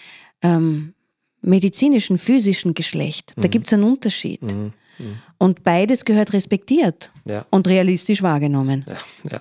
[0.45, 0.95] ähm,
[1.41, 3.33] medizinischen, physischen Geschlecht.
[3.37, 3.51] Da mhm.
[3.51, 4.43] gibt es einen Unterschied.
[4.43, 4.73] Mhm.
[4.99, 5.19] Mhm.
[5.39, 7.45] Und beides gehört respektiert ja.
[7.51, 8.85] und realistisch wahrgenommen.
[8.89, 9.41] Ja, ja.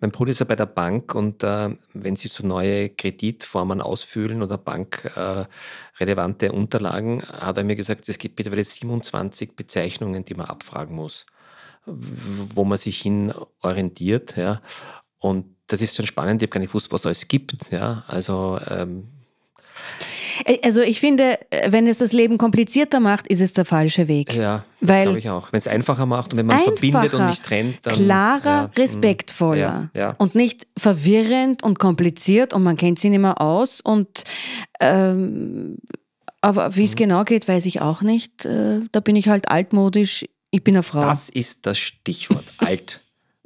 [0.00, 4.42] Mein Bruder ist ja bei der Bank und äh, wenn Sie so neue Kreditformen ausfüllen
[4.42, 10.46] oder bankrelevante äh, Unterlagen, hat er mir gesagt, es gibt mittlerweile 27 Bezeichnungen, die man
[10.46, 11.24] abfragen muss,
[11.86, 14.36] wo man sich hin orientiert.
[14.36, 14.60] Ja.
[15.18, 17.72] Und das ist schon spannend, ich habe gar nicht gewusst, was es alles gibt.
[17.72, 18.04] Ja.
[18.06, 19.15] Also ähm, Äh,
[20.62, 24.34] also ich finde, äh, wenn es das Leben komplizierter macht, ist es der falsche Weg.
[24.34, 25.52] Ja, das glaube ich auch.
[25.52, 27.94] Wenn es einfacher macht und wenn man verbindet und nicht trennt, dann.
[27.94, 30.14] Klarer, ja, mm, respektvoller ja, ja.
[30.18, 33.80] und nicht verwirrend und kompliziert und man kennt sie nicht mehr aus.
[33.80, 34.24] Und
[34.80, 35.76] ähm,
[36.40, 36.96] aber wie es mhm.
[36.96, 38.44] genau geht, weiß ich auch nicht.
[38.44, 40.24] Äh, da bin ich halt altmodisch.
[40.50, 41.00] Ich bin eine Frau.
[41.00, 42.44] Das ist das Stichwort.
[42.58, 43.00] Alt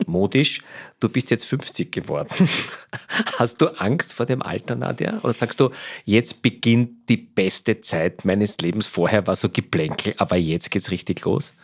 [0.07, 0.63] modisch.
[1.01, 2.29] Du bist jetzt 50 geworden.
[3.39, 5.21] Hast du Angst vor dem Alter, Nadja?
[5.23, 5.71] Oder sagst du,
[6.05, 8.87] jetzt beginnt die beste Zeit meines Lebens?
[8.87, 11.55] Vorher war so Geplänkel, aber jetzt geht's richtig los?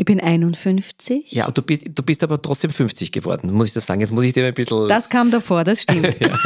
[0.00, 1.32] Ich bin 51.
[1.32, 4.00] Ja, du bist, du bist aber trotzdem 50 geworden, muss ich das sagen.
[4.00, 4.86] Jetzt muss ich dir ein bisschen.
[4.86, 6.14] Das kam davor, das stimmt.
[6.20, 6.38] ja.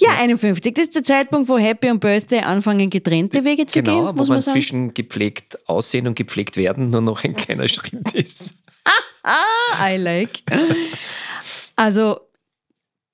[0.00, 0.10] ja.
[0.18, 0.74] 51.
[0.74, 4.00] Das ist der Zeitpunkt, wo Happy und Birthday anfangen, getrennte Wege zu genau, gehen.
[4.06, 8.14] Genau, wo man, man zwischen gepflegt aussehen und gepflegt werden nur noch ein kleiner Schritt
[8.14, 8.54] ist.
[9.24, 10.42] I like.
[11.76, 12.20] Also,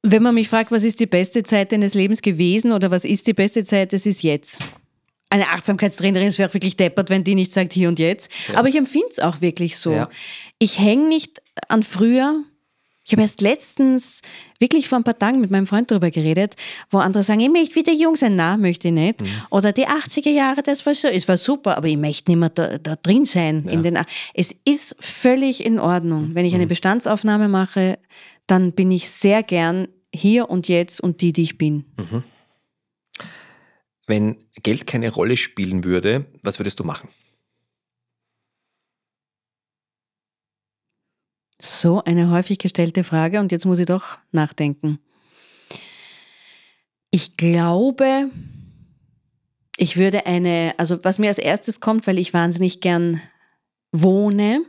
[0.02, 3.26] wenn man mich fragt, was ist die beste Zeit deines Lebens gewesen oder was ist
[3.26, 4.60] die beste Zeit, das ist jetzt.
[5.30, 8.30] Eine Achtsamkeitstrainerin, es wäre wirklich deppert, wenn die nicht sagt hier und jetzt.
[8.48, 8.58] Ja.
[8.58, 9.92] Aber ich empfinde es auch wirklich so.
[9.92, 10.08] Ja.
[10.58, 12.42] Ich hänge nicht an früher,
[13.08, 14.20] ich habe erst letztens
[14.58, 16.56] wirklich vor ein paar Tagen mit meinem Freund darüber geredet,
[16.90, 18.36] wo andere sagen, ich möchte wieder jung sein.
[18.36, 19.22] Na, möchte ich nicht.
[19.22, 19.26] Mhm.
[19.48, 22.50] Oder die 80er Jahre, das war so, es war super, aber ich möchte nicht mehr
[22.50, 23.64] da, da drin sein.
[23.64, 23.72] Ja.
[23.72, 23.98] In den,
[24.34, 26.34] es ist völlig in Ordnung.
[26.34, 26.68] Wenn ich eine mhm.
[26.68, 27.98] Bestandsaufnahme mache,
[28.46, 31.86] dann bin ich sehr gern hier und jetzt und die, die ich bin.
[31.96, 32.24] Mhm.
[34.06, 37.08] Wenn Geld keine Rolle spielen würde, was würdest du machen?
[41.60, 45.00] So eine häufig gestellte Frage und jetzt muss ich doch nachdenken.
[47.10, 48.30] Ich glaube,
[49.76, 53.20] ich würde eine, also was mir als erstes kommt, weil ich wahnsinnig gern
[53.92, 54.62] wohne,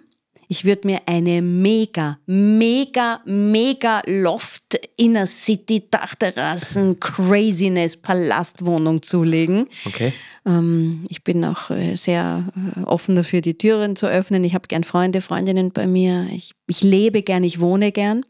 [0.51, 9.67] ich würde mir eine mega, mega, mega Loft Inner City Dachterrassen Craziness Palastwohnung zulegen.
[9.85, 10.11] Okay.
[10.47, 14.43] Ähm, ich bin auch äh, sehr äh, offen dafür, die Türen zu öffnen.
[14.43, 16.27] Ich habe gern Freunde, Freundinnen bei mir.
[16.33, 18.25] Ich, ich lebe gern, ich wohne gern.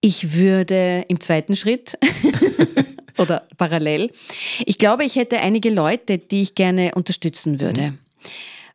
[0.00, 1.98] Ich würde im zweiten Schritt
[3.18, 4.10] oder parallel,
[4.64, 7.90] ich glaube, ich hätte einige Leute, die ich gerne unterstützen würde.
[7.90, 7.98] Mhm.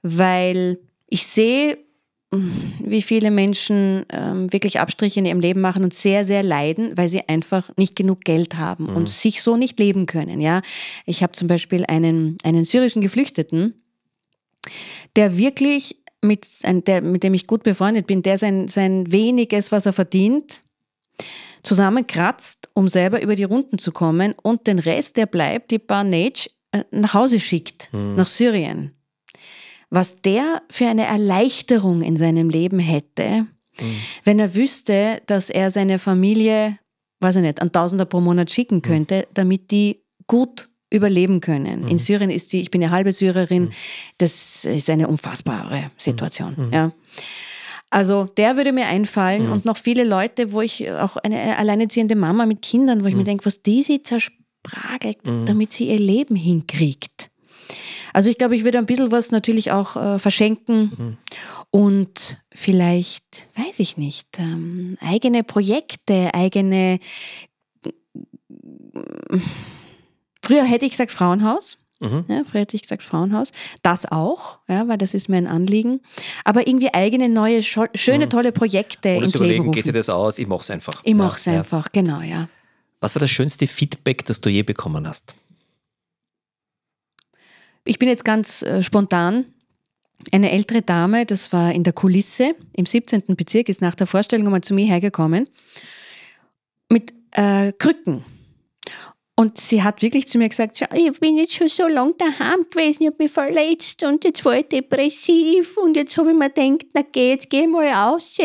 [0.03, 1.77] Weil ich sehe
[2.83, 7.09] wie viele Menschen ähm, wirklich Abstriche in ihrem Leben machen und sehr, sehr leiden, weil
[7.09, 8.95] sie einfach nicht genug Geld haben mhm.
[8.95, 10.41] und sich so nicht leben können.
[10.41, 10.61] Ja,
[11.05, 13.81] ich habe zum Beispiel einen, einen syrischen Geflüchteten,
[15.15, 16.47] der wirklich mit,
[16.87, 20.61] der, mit dem ich gut befreundet bin, der sein, sein weniges, was er verdient,
[21.63, 26.49] zusammenkratzt, um selber über die Runden zu kommen und den Rest, der bleibt, die Barnage,
[26.71, 28.15] äh, nach Hause schickt, mhm.
[28.15, 28.91] nach Syrien
[29.93, 33.45] was der für eine Erleichterung in seinem Leben hätte,
[33.79, 33.95] mhm.
[34.23, 36.79] wenn er wüsste, dass er seine Familie,
[37.19, 38.81] weiß ich nicht, ein Tausender pro Monat schicken mhm.
[38.81, 39.33] könnte, mhm.
[39.35, 41.83] damit die gut überleben können.
[41.83, 41.89] Mhm.
[41.89, 43.71] In Syrien ist sie, ich bin ja halbe Syrerin, mhm.
[44.17, 46.55] das ist eine unfassbare Situation.
[46.57, 46.73] Mhm.
[46.73, 46.91] Ja.
[47.91, 52.47] Also der würde mir einfallen und noch viele Leute, wo ich auch eine alleinerziehende Mama
[52.47, 57.29] mit Kindern, wo ich mir denke, was die sie zerspragelt, damit sie ihr Leben hinkriegt.
[58.13, 61.17] Also ich glaube, ich würde ein bisschen was natürlich auch äh, verschenken mhm.
[61.71, 66.99] und vielleicht, weiß ich nicht, ähm, eigene Projekte, eigene...
[70.41, 71.77] Früher hätte ich gesagt Frauenhaus.
[71.99, 72.25] Mhm.
[72.27, 73.51] Ja, früher hätte ich gesagt Frauenhaus.
[73.81, 76.01] Das auch, ja, weil das ist mein Anliegen.
[76.43, 78.29] Aber irgendwie eigene, neue, schöne, mhm.
[78.29, 79.75] tolle Projekte Oder ins überlegen, Leben rufen.
[79.75, 80.37] geht dir das aus?
[80.37, 81.01] Ich mache es einfach.
[81.03, 82.01] Ich mache es ja, einfach, ja.
[82.01, 82.49] genau, ja.
[82.99, 85.35] Was war das schönste Feedback, das du je bekommen hast?
[87.85, 89.45] Ich bin jetzt ganz äh, spontan.
[90.31, 93.23] Eine ältere Dame, das war in der Kulisse im 17.
[93.35, 95.49] Bezirk, ist nach der Vorstellung einmal zu mir hergekommen
[96.89, 98.23] mit äh, Krücken.
[99.35, 103.01] Und sie hat wirklich zu mir gesagt, ich bin jetzt schon so lange daheim gewesen,
[103.01, 106.85] ich habe mich verletzt und jetzt war ich depressiv und jetzt habe ich mir gedacht,
[106.93, 108.37] na geh, jetzt geh mal raus.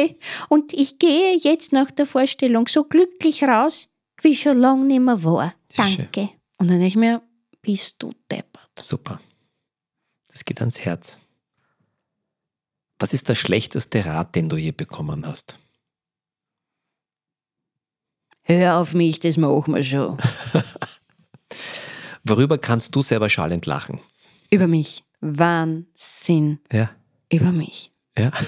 [0.48, 3.88] Und ich gehe jetzt nach der Vorstellung so glücklich raus,
[4.22, 5.55] wie ich schon lange nicht mehr war.
[5.77, 6.31] Danke.
[6.57, 7.22] Und dann denke ich mir,
[7.61, 8.70] bist du deppert.
[8.81, 9.20] Super.
[10.38, 11.18] Das geht ans Herz.
[13.01, 15.59] Was ist der schlechteste Rat, den du je bekommen hast?
[18.44, 20.16] Hör auf mich, das machen wir schon.
[22.22, 23.98] Worüber kannst du selber schallend lachen?
[24.48, 25.03] Über mich.
[25.20, 26.61] Wahnsinn.
[26.70, 26.90] Ja.
[27.33, 27.90] Über mich.
[28.16, 28.31] Ja.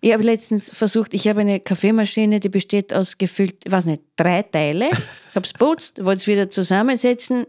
[0.00, 4.44] Ich habe letztens versucht, ich habe eine Kaffeemaschine, die besteht aus gefüllt, weiß nicht, drei
[4.44, 4.90] Teile.
[4.90, 7.46] Ich habe es putzt, wollte es wieder zusammensetzen.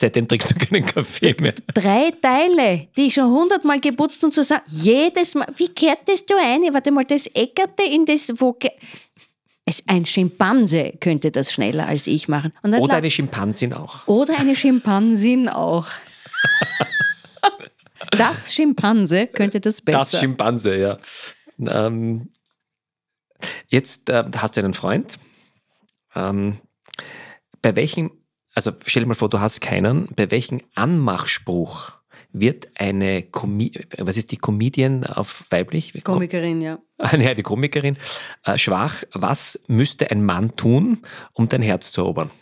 [0.00, 1.54] Seitdem trinkst du keinen Kaffee mehr.
[1.74, 4.62] Drei Teile, die ich schon hundertmal geputzt und zusammen.
[4.68, 5.48] Jedes Mal.
[5.56, 6.62] Wie kehrt das da ein?
[6.72, 8.56] Warte mal, das Eckerte in das, wo.
[9.88, 12.52] ein Schimpanse könnte das schneller als ich machen.
[12.62, 14.06] Oder eine Schimpansin auch.
[14.06, 15.88] Oder eine Schimpansin auch.
[18.12, 19.98] das Schimpanse könnte das besser.
[19.98, 20.98] Das Schimpanse, ja.
[21.58, 22.30] Ähm,
[23.66, 25.18] jetzt äh, hast du einen Freund.
[26.14, 26.58] Ähm,
[27.62, 28.12] bei welchem,
[28.58, 31.92] also stell dir mal vor, du hast keinen, bei welchem Anmachspruch
[32.32, 36.02] wird eine, Comi was ist die Comedian auf weiblich?
[36.02, 36.80] Komikerin, ja.
[36.98, 37.96] Eine, die Komikerin.
[38.44, 41.02] Äh, schwach, was müsste ein Mann tun,
[41.34, 42.32] um dein Herz zu erobern?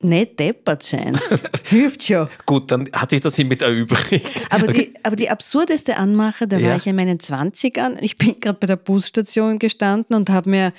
[0.00, 1.18] Nicht deppert sein.
[1.64, 2.28] Hilft schon.
[2.46, 4.24] Gut, dann hatte ich das hiermit erübrigt.
[4.48, 6.68] Aber, die, aber die absurdeste Anmache, da ja.
[6.68, 7.96] war ich in meinen 20ern.
[8.00, 10.72] Ich bin gerade bei der Busstation gestanden und habe mir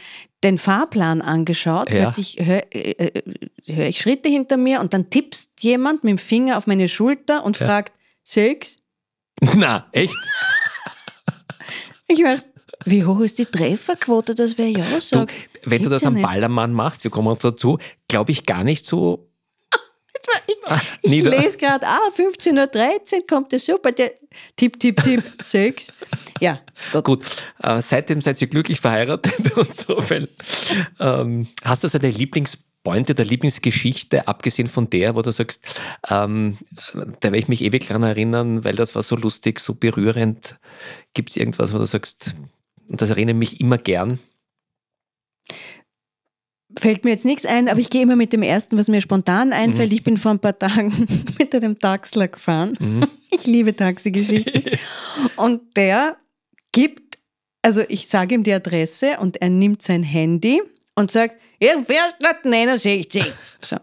[0.43, 1.89] den Fahrplan angeschaut.
[1.89, 2.03] Ja.
[2.03, 3.23] Plötzlich höre äh, äh,
[3.67, 7.43] hör ich Schritte hinter mir und dann tippst jemand mit dem Finger auf meine Schulter
[7.43, 7.65] und ja.
[7.65, 8.79] fragt, Sex?
[9.55, 10.15] Na, echt?
[12.07, 12.45] ich dachte,
[12.85, 15.31] wie hoch ist die Trefferquote, dass wer ja sagt?
[15.31, 17.77] Du, wenn du das am Ballermann machst, wir kommen uns dazu,
[18.07, 19.28] glaube ich gar nicht so.
[20.47, 22.53] Ich, ah, ich lese gerade, ah, 15.13
[23.15, 23.91] Uhr kommt es super.
[23.91, 24.11] Der,
[24.55, 25.93] tipp, tipp, tipp, 6.
[26.39, 26.59] Ja,
[26.91, 27.03] Gott.
[27.03, 27.25] Gut,
[27.61, 29.97] äh, seitdem seid ihr glücklich verheiratet und so.
[30.09, 30.29] Weil,
[30.99, 36.57] ähm, hast du so eine Lieblingspointe oder Lieblingsgeschichte, abgesehen von der, wo du sagst, ähm,
[36.93, 40.55] da werde ich mich ewig dran erinnern, weil das war so lustig, so berührend.
[41.13, 42.35] Gibt es irgendwas, wo du sagst,
[42.89, 44.19] und das erinnere mich immer gern.
[46.79, 49.51] Fällt mir jetzt nichts ein, aber ich gehe immer mit dem ersten, was mir spontan
[49.51, 49.89] einfällt.
[49.89, 49.95] Mhm.
[49.95, 51.07] Ich bin vor ein paar Tagen
[51.37, 52.77] mit einem Taxler gefahren.
[52.79, 53.01] Mhm.
[53.31, 54.63] Ich liebe Taxigeschichten.
[55.35, 56.17] und der
[56.71, 57.19] gibt,
[57.61, 60.63] also ich sage ihm die Adresse und er nimmt sein Handy
[60.95, 63.23] und sagt, ihr fährst nach 69.
[63.61, 63.77] So.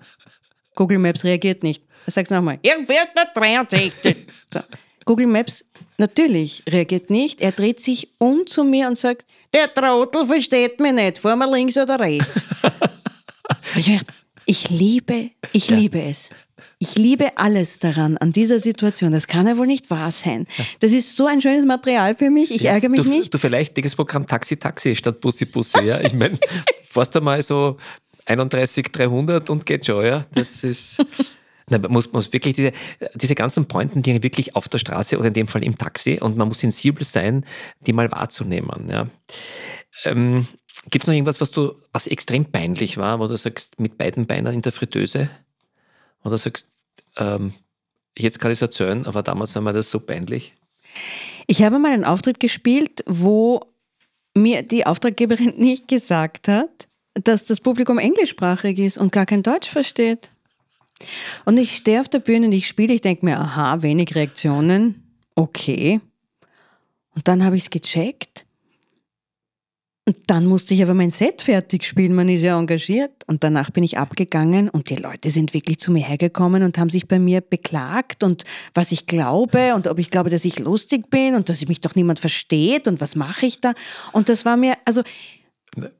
[0.75, 1.85] Google Maps reagiert nicht.
[2.07, 4.17] Er sagt es nochmal, ihr fährst nach 63.
[4.53, 4.61] So.
[5.05, 5.65] Google Maps
[5.97, 7.41] natürlich reagiert nicht.
[7.41, 9.25] Er dreht sich um zu mir und sagt,
[9.55, 12.43] der Trottel versteht mich nicht, fahr mal links oder rechts.
[14.47, 15.77] Ich liebe, ich ja.
[15.77, 16.31] liebe es.
[16.79, 19.13] Ich liebe alles daran, an dieser Situation.
[19.13, 20.47] Das kann ja wohl nicht wahr sein.
[20.81, 22.55] Das ist so ein schönes Material für mich.
[22.55, 23.35] Ich ja, ärgere mich du, nicht.
[23.35, 25.85] Du vielleicht das Programm Taxi Taxi statt Bussi Bussi.
[25.85, 26.01] Ja?
[26.01, 26.39] Ich meine,
[26.89, 27.77] fährst einmal so
[28.25, 30.05] 31 300 und geht schon.
[30.05, 30.27] Ja?
[30.33, 31.05] Das ist
[31.69, 32.73] man muss, muss wirklich diese,
[33.15, 36.37] diese ganzen Pointen, die wirklich auf der Straße oder in dem Fall im Taxi und
[36.37, 37.45] man muss sensibel sein,
[37.81, 38.89] die mal wahrzunehmen.
[38.89, 39.09] Ja.
[40.05, 40.47] Ähm,
[40.91, 44.27] Gibt es noch irgendwas, was du, was extrem peinlich war, wo du sagst, mit beiden
[44.27, 45.29] Beinen in der Fritteuse?
[46.25, 46.69] Oder sagst,
[47.17, 47.53] ähm,
[48.17, 50.55] jetzt kann ich es erzählen, aber damals war mir das so peinlich?
[51.47, 53.61] Ich habe mal einen Auftritt gespielt, wo
[54.35, 59.69] mir die Auftraggeberin nicht gesagt hat, dass das Publikum englischsprachig ist und gar kein Deutsch
[59.69, 60.31] versteht.
[61.45, 65.03] Und ich stehe auf der Bühne und ich spiele, ich denke mir, aha, wenig Reaktionen,
[65.35, 66.01] okay.
[67.15, 68.46] Und dann habe ich es gecheckt.
[70.09, 73.11] Und dann musste ich aber mein Set fertig spielen, man ist ja engagiert.
[73.27, 76.91] Und danach bin ich abgegangen und die Leute sind wirklich zu mir hergekommen und haben
[76.91, 81.11] sich bei mir beklagt und was ich glaube und ob ich glaube, dass ich lustig
[81.11, 83.75] bin und dass mich doch niemand versteht und was mache ich da.
[84.13, 85.03] Und das war mir, also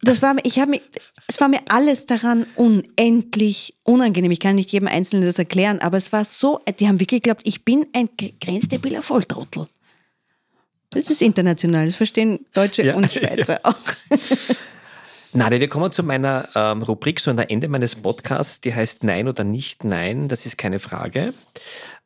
[0.03, 0.81] das war, ich habe
[1.27, 4.31] es war mir alles daran unendlich unangenehm.
[4.31, 7.43] Ich kann nicht jedem Einzelnen das erklären, aber es war so, die haben wirklich geglaubt,
[7.45, 8.09] ich bin ein
[8.41, 9.67] grenzdebiler Volltrottel.
[10.97, 12.95] Das ist international, das verstehen Deutsche ja.
[12.95, 13.77] und Schweizer auch.
[15.35, 19.29] Nade, wir kommen zu meiner ähm, Rubrik, so am Ende meines Podcasts, die heißt Nein
[19.29, 21.35] oder nicht Nein, das ist keine Frage.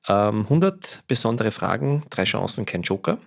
[0.09, 3.19] Ähm, 100 besondere Fragen, drei Chancen, kein Joker.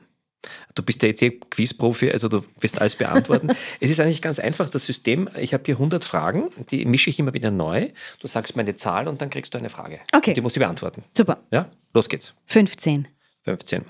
[0.75, 3.47] Du bist ja jetzt eh Quizprofi, also du wirst alles beantworten.
[3.79, 5.29] es ist eigentlich ganz einfach, das System.
[5.39, 7.87] Ich habe hier 100 Fragen, die mische ich immer wieder neu.
[8.19, 10.01] Du sagst meine Zahl und dann kriegst du eine Frage.
[10.13, 10.33] Okay.
[10.33, 11.05] Die musst du beantworten.
[11.15, 11.37] Super.
[11.51, 12.33] Ja, los geht's.
[12.47, 13.07] 15.
[13.45, 13.85] 15.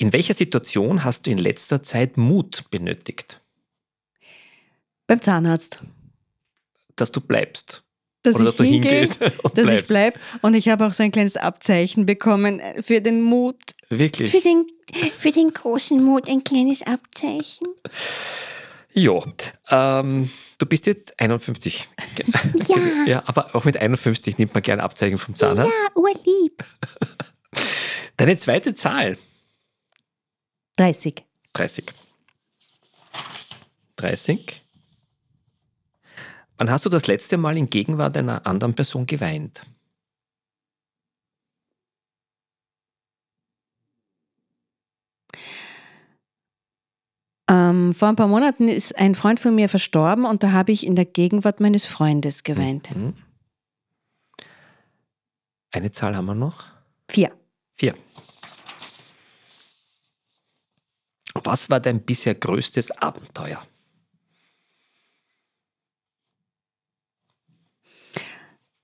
[0.00, 3.40] In welcher Situation hast du in letzter Zeit Mut benötigt?
[5.08, 5.80] Beim Zahnarzt.
[6.94, 7.82] Dass du bleibst.
[8.22, 9.72] Dass Oder ich dass du hingehe, hingehst dass bleibst.
[9.74, 10.18] ich bleibe.
[10.40, 13.56] Und ich habe auch so ein kleines Abzeichen bekommen für den Mut.
[13.88, 14.30] Wirklich?
[14.30, 14.66] Für den,
[15.18, 17.66] für den großen Mut ein kleines Abzeichen.
[18.92, 19.20] Ja,
[19.70, 21.88] ähm, du bist jetzt 51.
[22.68, 22.76] ja.
[23.06, 23.22] ja.
[23.26, 25.72] Aber auch mit 51 nimmt man gerne Abzeichen vom Zahnarzt.
[25.72, 26.64] Ja, urlieb.
[28.16, 29.18] Deine zweite Zahl?
[30.78, 31.24] 30.
[31.54, 31.86] 30.
[33.96, 34.62] 30.
[36.56, 39.66] Wann hast du das letzte Mal in Gegenwart einer anderen Person geweint?
[47.50, 50.86] Ähm, vor ein paar Monaten ist ein Freund von mir verstorben und da habe ich
[50.86, 52.94] in der Gegenwart meines Freundes geweint.
[52.94, 53.14] Mhm.
[55.72, 56.66] Eine Zahl haben wir noch?
[57.08, 57.32] Vier.
[57.74, 57.96] Vier.
[61.44, 63.62] Was war dein bisher größtes Abenteuer?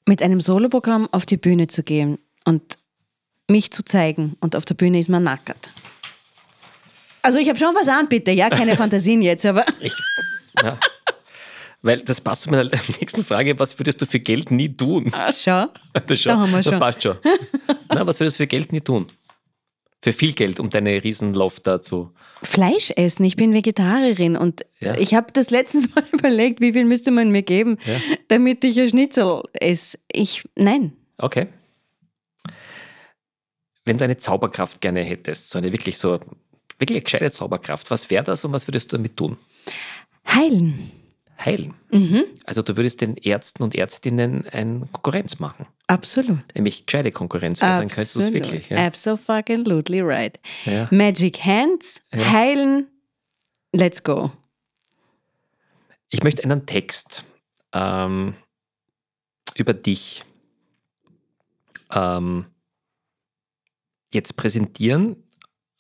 [0.07, 2.77] Mit einem Soloprogramm auf die Bühne zu gehen und
[3.49, 5.71] mich zu zeigen und auf der Bühne ist man nackert.
[7.23, 9.65] Also ich habe schon was an, bitte, ja, keine Fantasien jetzt, aber.
[9.81, 9.95] Ich,
[10.63, 10.79] ja.
[11.81, 12.65] Weil das passt zu meiner
[13.01, 15.11] nächsten Frage, was würdest du für Geld nie tun?
[15.13, 15.67] Ah, schau.
[16.07, 16.79] Das, schon, Da haben wir das schon.
[16.79, 17.19] passt schon.
[17.89, 19.11] Na, was würdest du für Geld nie tun?
[20.05, 22.13] Für viel Geld, um deine Riesenloft da zu.
[22.43, 24.99] Fleisch essen, ich bin Vegetarierin und Ja.
[24.99, 27.99] ich habe das letztens mal überlegt, wie viel müsste man mir geben, Ja.
[28.29, 29.97] damit ich ein Schnitzel esse.
[30.13, 30.93] Ich, nein.
[31.17, 31.47] Okay.
[33.87, 36.21] Wenn du eine Zauberkraft gerne hättest, so eine wirklich so,
[36.79, 39.39] wirklich gescheite Zauberkraft, was wäre das und was würdest du damit tun?
[40.29, 40.91] Heilen.
[41.39, 41.75] Heilen.
[41.91, 42.25] Mhm.
[42.45, 45.67] Also du würdest den Ärzten und Ärztinnen eine Konkurrenz machen.
[45.87, 46.55] Absolut.
[46.55, 48.47] Nämlich gescheite Konkurrenz, ja, dann könntest du es Absolut.
[48.53, 48.69] wirklich.
[48.71, 48.87] Ja.
[48.87, 50.39] Absolutely right.
[50.65, 50.89] Ja.
[50.91, 52.33] Magic Hands, Ja.
[52.33, 52.87] heilen,
[53.73, 54.31] let's go.
[56.09, 57.25] Ich möchte einen Text
[57.73, 58.35] ähm,
[59.57, 60.25] über dich
[61.93, 62.47] ähm,
[64.13, 65.17] jetzt präsentieren.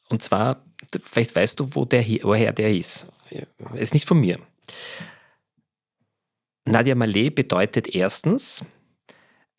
[0.08, 0.64] Und zwar,
[1.00, 3.06] vielleicht weißt du, wo der, woher der ist.
[3.30, 4.38] Er ist nicht von mir.
[6.66, 8.64] Nadia Malé bedeutet erstens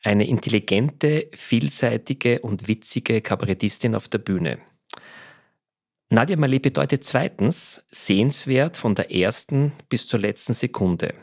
[0.01, 4.59] eine intelligente, vielseitige und witzige Kabarettistin auf der Bühne.
[6.09, 11.13] Nadia Malé bedeutet zweitens sehenswert von der ersten bis zur letzten Sekunde.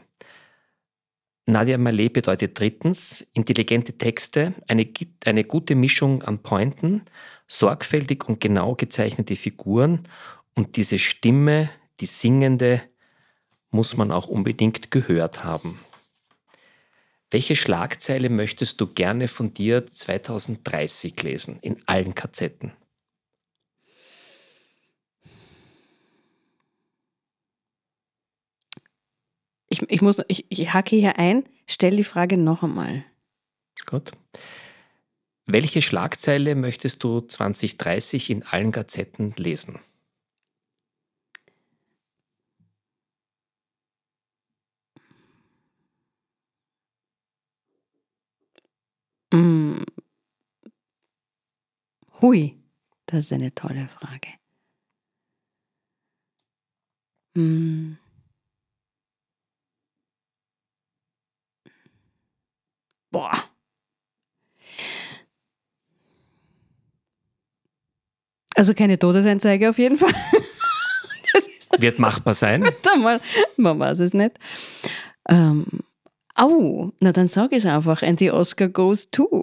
[1.47, 4.89] Nadia Malé bedeutet drittens intelligente Texte, eine,
[5.25, 7.03] eine gute Mischung an Pointen,
[7.49, 10.05] sorgfältig und genau gezeichnete Figuren
[10.55, 11.71] und diese Stimme,
[12.01, 12.83] die singende,
[13.73, 15.81] muss man auch unbedingt gehört haben.
[17.33, 22.73] Welche Schlagzeile möchtest du gerne von dir 2030 lesen, in allen Kazetten?
[29.71, 33.07] Ich, ich, muss, ich, ich hacke hier ein, stell die Frage noch einmal.
[33.87, 34.13] Gut.
[35.47, 39.81] Welche Schlagzeile möchtest du 2030 in allen Gazetten lesen?
[52.23, 52.57] Hui,
[53.07, 54.29] das ist eine tolle Frage.
[57.35, 57.97] Mm.
[63.11, 63.33] Boah.
[68.55, 70.13] Also keine Todesanzeige auf jeden Fall.
[71.79, 72.63] Wird machbar sein.
[73.57, 74.39] man weiß es nicht.
[75.29, 75.67] Ähm,
[76.35, 79.43] au, na dann sag es einfach, and the Oscar goes to.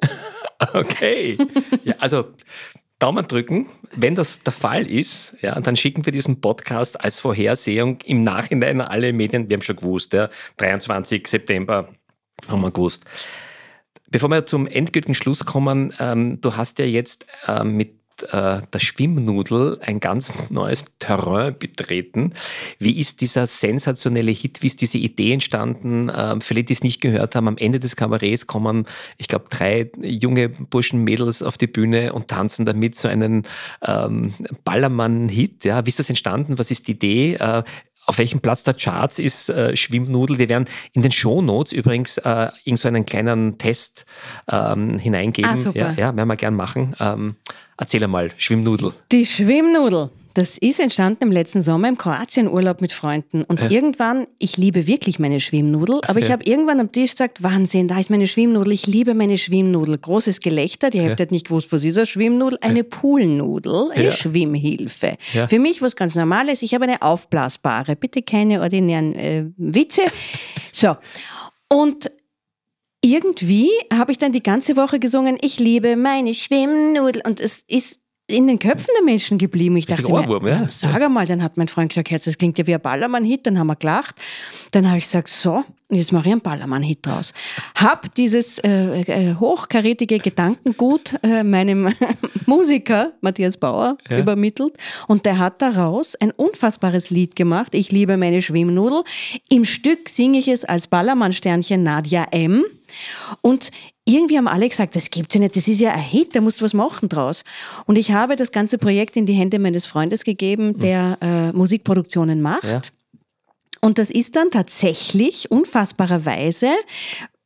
[0.74, 1.38] Okay.
[1.84, 2.34] Ja, also
[3.00, 3.68] Daumen drücken.
[3.96, 8.82] Wenn das der Fall ist, ja, dann schicken wir diesen Podcast als Vorhersehung im Nachhinein
[8.82, 9.50] an alle Medien.
[9.50, 11.26] Wir haben schon gewusst, ja, 23.
[11.28, 11.90] September
[12.48, 13.06] haben wir gewusst.
[14.12, 18.80] Bevor wir zum endgültigen Schluss kommen, ähm, du hast ja jetzt ähm, mit äh, der
[18.80, 22.34] Schwimmnudel ein ganz neues Terrain betreten.
[22.78, 26.12] Wie ist dieser sensationelle Hit, wie ist diese Idee entstanden?
[26.16, 28.86] Ähm, für die, die es nicht gehört haben, am Ende des Kabarets kommen,
[29.18, 33.48] ich glaube, drei junge Burschen, Mädels auf die Bühne und tanzen damit so einen
[33.82, 35.66] ähm, Ballermann-Hit.
[35.66, 36.58] Ja, wie ist das entstanden?
[36.58, 37.36] Was ist die Idee?
[37.36, 37.64] Äh,
[38.10, 40.40] auf welchem Platz der Charts ist äh, Schwimmnudel?
[40.40, 44.08] Wir werden in den Shownotes übrigens äh, irgend so einen kleinen Test
[44.52, 45.52] ähm, hineingeben.
[45.52, 45.92] Ah, super.
[45.92, 46.96] Ja, ja, werden wir gern machen.
[47.00, 47.36] Ähm,
[47.80, 48.94] erzähl einmal, Schwimmnudel.
[49.12, 50.10] Die Schwimmnudel.
[50.36, 53.44] Das ist entstanden im letzten Sommer im Kroatienurlaub mit Freunden.
[53.44, 57.88] Und irgendwann, ich liebe wirklich meine Schwimmnudel, aber ich habe irgendwann am Tisch gesagt, Wahnsinn,
[57.88, 59.98] da ist meine Schwimmnudel, ich liebe meine Schwimmnudel.
[59.98, 62.60] Großes Gelächter, die Hälfte hat nicht gewusst, was ist eine Schwimmnudel?
[62.62, 64.12] Eine Poolnudel, eine Ja.
[64.12, 65.18] Schwimmhilfe.
[65.34, 65.48] Ja.
[65.48, 70.04] Für mich was ganz Normales, ich habe eine aufblasbare, bitte keine ordinären äh, Witze.
[70.72, 70.96] So,
[71.70, 72.12] und
[73.02, 78.00] irgendwie habe ich dann die ganze Woche gesungen, ich liebe meine Schwimmnudel und es ist
[78.28, 79.76] in den Köpfen der Menschen geblieben.
[79.78, 80.68] Ich dachte Richtig Ohrwurm, mir, ja.
[80.70, 83.58] sag einmal, dann hat mein Freund gesagt, Herz, das klingt ja wie ein Ballermann-Hit, dann
[83.58, 84.16] haben wir gelacht.
[84.72, 87.34] Dann habe ich gesagt, so, jetzt mache ich einen Ballermann-Hit draus.
[87.74, 91.90] Hab dieses äh, äh, hochkarätige Gedankengut äh, meinem
[92.46, 94.20] Musiker Matthias Bauer Ja.
[94.20, 94.74] übermittelt
[95.08, 99.04] und der hat daraus ein unfassbares Lied gemacht, Ich liebe meine Schwimmnudel.
[99.50, 102.64] Im Stück singe ich es als Ballermann-Sternchen Nadia M.
[103.42, 103.72] Und
[104.06, 106.62] irgendwie haben alle gesagt, das gibt's ja nicht, das ist ja ein Hit, da musst
[106.62, 107.44] du was machen draus.
[107.86, 112.42] Und ich habe das ganze Projekt in die Hände meines Freundes gegeben, der äh, Musikproduktionen
[112.42, 112.64] macht.
[112.64, 112.82] Ja.
[113.82, 116.72] Und das ist dann tatsächlich unfassbarerweise,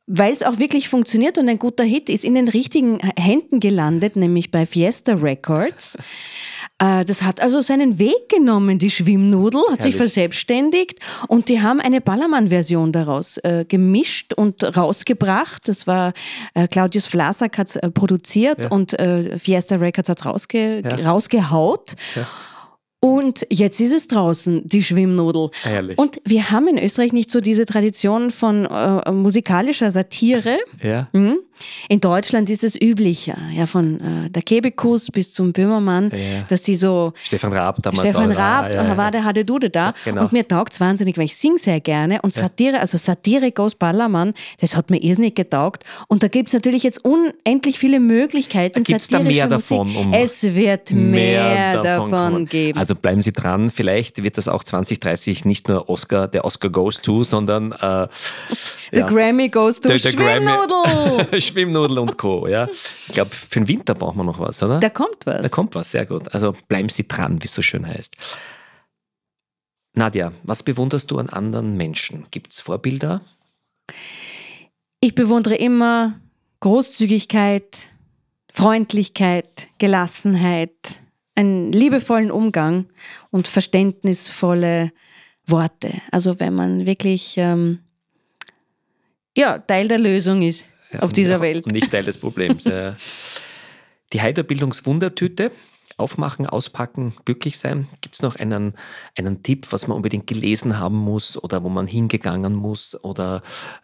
[0.06, 4.16] weil es auch wirklich funktioniert und ein guter Hit ist, in den richtigen Händen gelandet,
[4.16, 5.96] nämlich bei Fiesta Records.
[6.78, 9.84] Äh, das hat also seinen Weg genommen, die Schwimmnudel, hat Herrlich.
[9.84, 10.98] sich verselbstständigt
[11.28, 15.68] und die haben eine Ballermann-Version daraus äh, gemischt und rausgebracht.
[15.68, 16.12] Das war
[16.54, 18.70] äh, Claudius Vlasak hat es äh, produziert ja.
[18.70, 21.08] und äh, Fiesta Records hat es rausge ja.
[21.08, 21.94] rausgehaut.
[22.16, 22.26] Ja.
[23.04, 25.50] Und jetzt ist es draußen, die Schwimmnudel.
[25.66, 25.98] Ehrlich.
[25.98, 30.56] Und wir haben in Österreich nicht so diese Tradition von äh, musikalischer Satire.
[30.82, 31.08] Ja.
[31.12, 31.36] Mhm.
[31.88, 36.42] In Deutschland ist es üblicher, ja, von äh, der Kebekus bis zum Böhmermann, ja.
[36.48, 37.12] dass die so.
[37.22, 38.00] Stefan Raab damals.
[38.00, 38.96] Stefan Raab, ja, ja.
[38.96, 39.94] war der Hade Dude da.
[40.04, 40.22] Genau.
[40.22, 42.20] Und mir taugt es wahnsinnig, weil ich singe sehr gerne.
[42.22, 45.84] Und Satire, also Satire Goes Ballermann, das hat mir irrsinnig getaugt.
[46.08, 48.82] Und da gibt es natürlich jetzt unendlich viele Möglichkeiten.
[48.82, 49.94] Gibt es da mehr davon?
[49.94, 52.78] Um es wird mehr, mehr davon, davon geben.
[52.78, 53.70] Also bleiben Sie dran.
[53.70, 57.72] Vielleicht wird das auch 2030 nicht nur Oscar, der Oscar goes to, sondern.
[57.72, 58.08] Äh,
[58.92, 61.26] The Grammy goes to Schwimmnudel.
[61.44, 62.46] Schwimmnudel und Co.
[62.46, 62.68] Ja.
[62.70, 64.80] Ich glaube, für den Winter brauchen wir noch was, oder?
[64.80, 65.42] Da kommt was.
[65.42, 66.34] Da kommt was, sehr gut.
[66.34, 68.16] Also bleiben Sie dran, wie es so schön heißt.
[69.94, 72.26] Nadja, was bewunderst du an anderen Menschen?
[72.30, 73.20] Gibt es Vorbilder?
[75.00, 76.14] Ich bewundere immer
[76.60, 77.88] Großzügigkeit,
[78.52, 81.00] Freundlichkeit, Gelassenheit,
[81.34, 82.86] einen liebevollen Umgang
[83.30, 84.92] und verständnisvolle
[85.46, 86.00] Worte.
[86.10, 87.80] Also wenn man wirklich ähm,
[89.36, 90.68] ja, Teil der Lösung ist
[91.00, 91.66] auf dieser Welt.
[91.66, 92.64] Nicht Teil des Problems.
[94.12, 95.50] Die Heiderbildungswundertüte.
[95.96, 97.86] Aufmachen, auspacken, glücklich sein.
[98.00, 98.74] Gibt es noch einen,
[99.16, 103.42] einen Tipp, was man unbedingt gelesen haben muss oder wo man hingegangen muss oder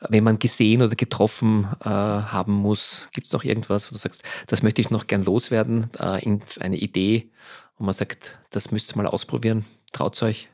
[0.08, 3.08] wenn man gesehen oder getroffen äh, haben muss?
[3.12, 5.88] Gibt es noch irgendwas, wo du sagst, das möchte ich noch gern loswerden?
[5.96, 7.30] Äh, eine Idee,
[7.78, 9.64] wo man sagt, das müsst ihr mal ausprobieren?
[9.92, 10.49] Traut euch?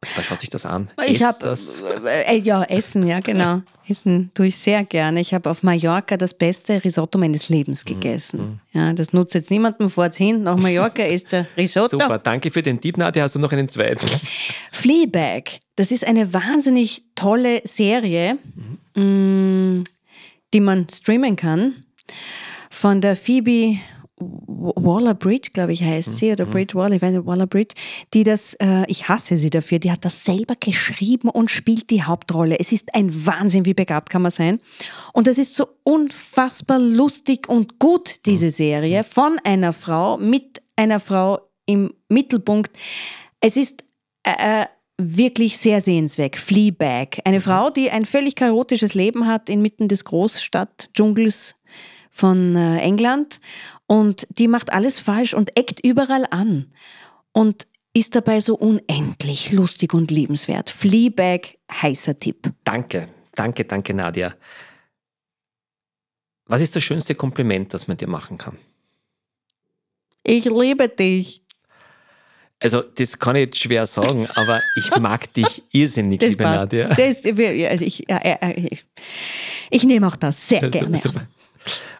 [0.00, 0.90] Da schaut sich das an.
[1.06, 1.56] Ich habe
[2.06, 3.62] äh, ja Essen, ja genau.
[3.88, 5.20] Essen tue ich sehr gerne.
[5.20, 8.40] Ich habe auf Mallorca das beste Risotto meines Lebens mhm, gegessen.
[8.40, 8.78] Mhm.
[8.78, 10.42] Ja, das nutzt jetzt niemandem vorz hin.
[10.42, 11.98] Nach Mallorca ist der Risotto.
[11.98, 12.98] Super, danke für den Tipp.
[12.98, 14.06] Nadja, hast du noch einen zweiten?
[14.72, 15.60] Fleabag.
[15.76, 18.38] Das ist eine wahnsinnig tolle Serie,
[18.94, 19.84] mhm.
[20.52, 21.84] die man streamen kann.
[22.70, 23.78] Von der Phoebe
[24.18, 26.50] Waller Bridge, glaube ich, heißt sie, oder mhm.
[26.50, 27.74] Bridge Waller, ich weiß nicht, Waller Bridge,
[28.14, 32.02] die das, äh, ich hasse sie dafür, die hat das selber geschrieben und spielt die
[32.02, 32.58] Hauptrolle.
[32.58, 34.58] Es ist ein Wahnsinn, wie begabt kann man sein.
[35.12, 38.50] Und es ist so unfassbar lustig und gut, diese mhm.
[38.50, 42.74] Serie, von einer Frau, mit einer Frau im Mittelpunkt.
[43.40, 43.84] Es ist
[44.22, 44.66] äh, äh
[44.98, 46.36] wirklich sehr sehenswert.
[46.36, 47.20] Fleabag.
[47.24, 47.42] Eine mhm.
[47.42, 51.56] Frau, die ein völlig chaotisches Leben hat inmitten des Großstadtdschungels
[52.16, 53.40] von äh, England
[53.86, 56.72] und die macht alles falsch und eckt überall an
[57.32, 60.70] und ist dabei so unendlich lustig und liebenswert.
[60.70, 62.50] Fleabag, heißer Tipp.
[62.64, 64.34] Danke, danke, danke Nadia.
[66.46, 68.56] Was ist das schönste Kompliment, das man dir machen kann?
[70.22, 71.42] Ich liebe dich.
[72.58, 76.60] Also, das kann ich jetzt schwer sagen, aber ich mag dich irrsinnig, das liebe passt.
[76.60, 76.88] Nadia.
[76.88, 78.86] Das, also ich, ich,
[79.70, 80.98] ich, nehme auch das sehr gerne.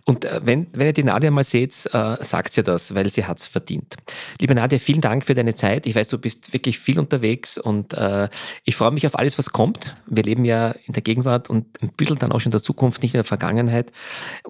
[0.04, 3.24] Und äh, wenn, wenn ihr die Nadia mal seht, äh, sagt ihr das, weil sie
[3.24, 3.96] hat es verdient.
[4.40, 5.86] Liebe Nadia, vielen Dank für deine Zeit.
[5.86, 8.28] Ich weiß, du bist wirklich viel unterwegs und äh,
[8.64, 9.96] ich freue mich auf alles, was kommt.
[10.06, 13.02] Wir leben ja in der Gegenwart und ein bisschen dann auch schon in der Zukunft,
[13.02, 13.90] nicht in der Vergangenheit.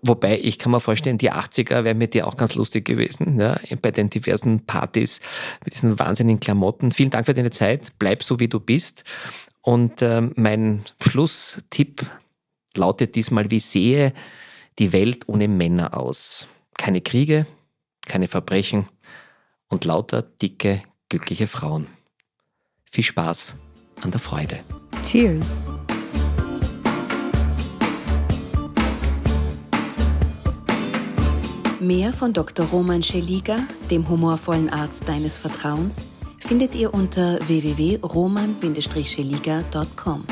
[0.03, 3.59] Wobei ich kann mir vorstellen, die 80er wären mit dir auch ganz lustig gewesen, ja,
[3.81, 5.21] bei den diversen Partys
[5.65, 6.93] mit diesen wahnsinnigen Klamotten.
[6.93, 7.93] Vielen Dank für deine Zeit.
[7.99, 9.05] Bleib so, wie du bist.
[9.63, 12.07] Und äh, mein Schlusstipp
[12.77, 14.13] lautet diesmal, wie sehe
[14.79, 16.49] die Welt ohne Männer aus.
[16.77, 17.47] Keine Kriege,
[18.05, 18.87] keine Verbrechen
[19.69, 21.87] und lauter dicke, glückliche Frauen.
[22.91, 23.55] Viel Spaß
[24.03, 24.61] an der Freude.
[25.03, 25.47] Cheers.
[31.81, 32.67] Mehr von Dr.
[32.67, 33.59] Roman Scheliga,
[33.91, 36.07] dem humorvollen Arzt deines Vertrauens,
[36.39, 40.25] findet ihr unter www.roman-scheliga.com.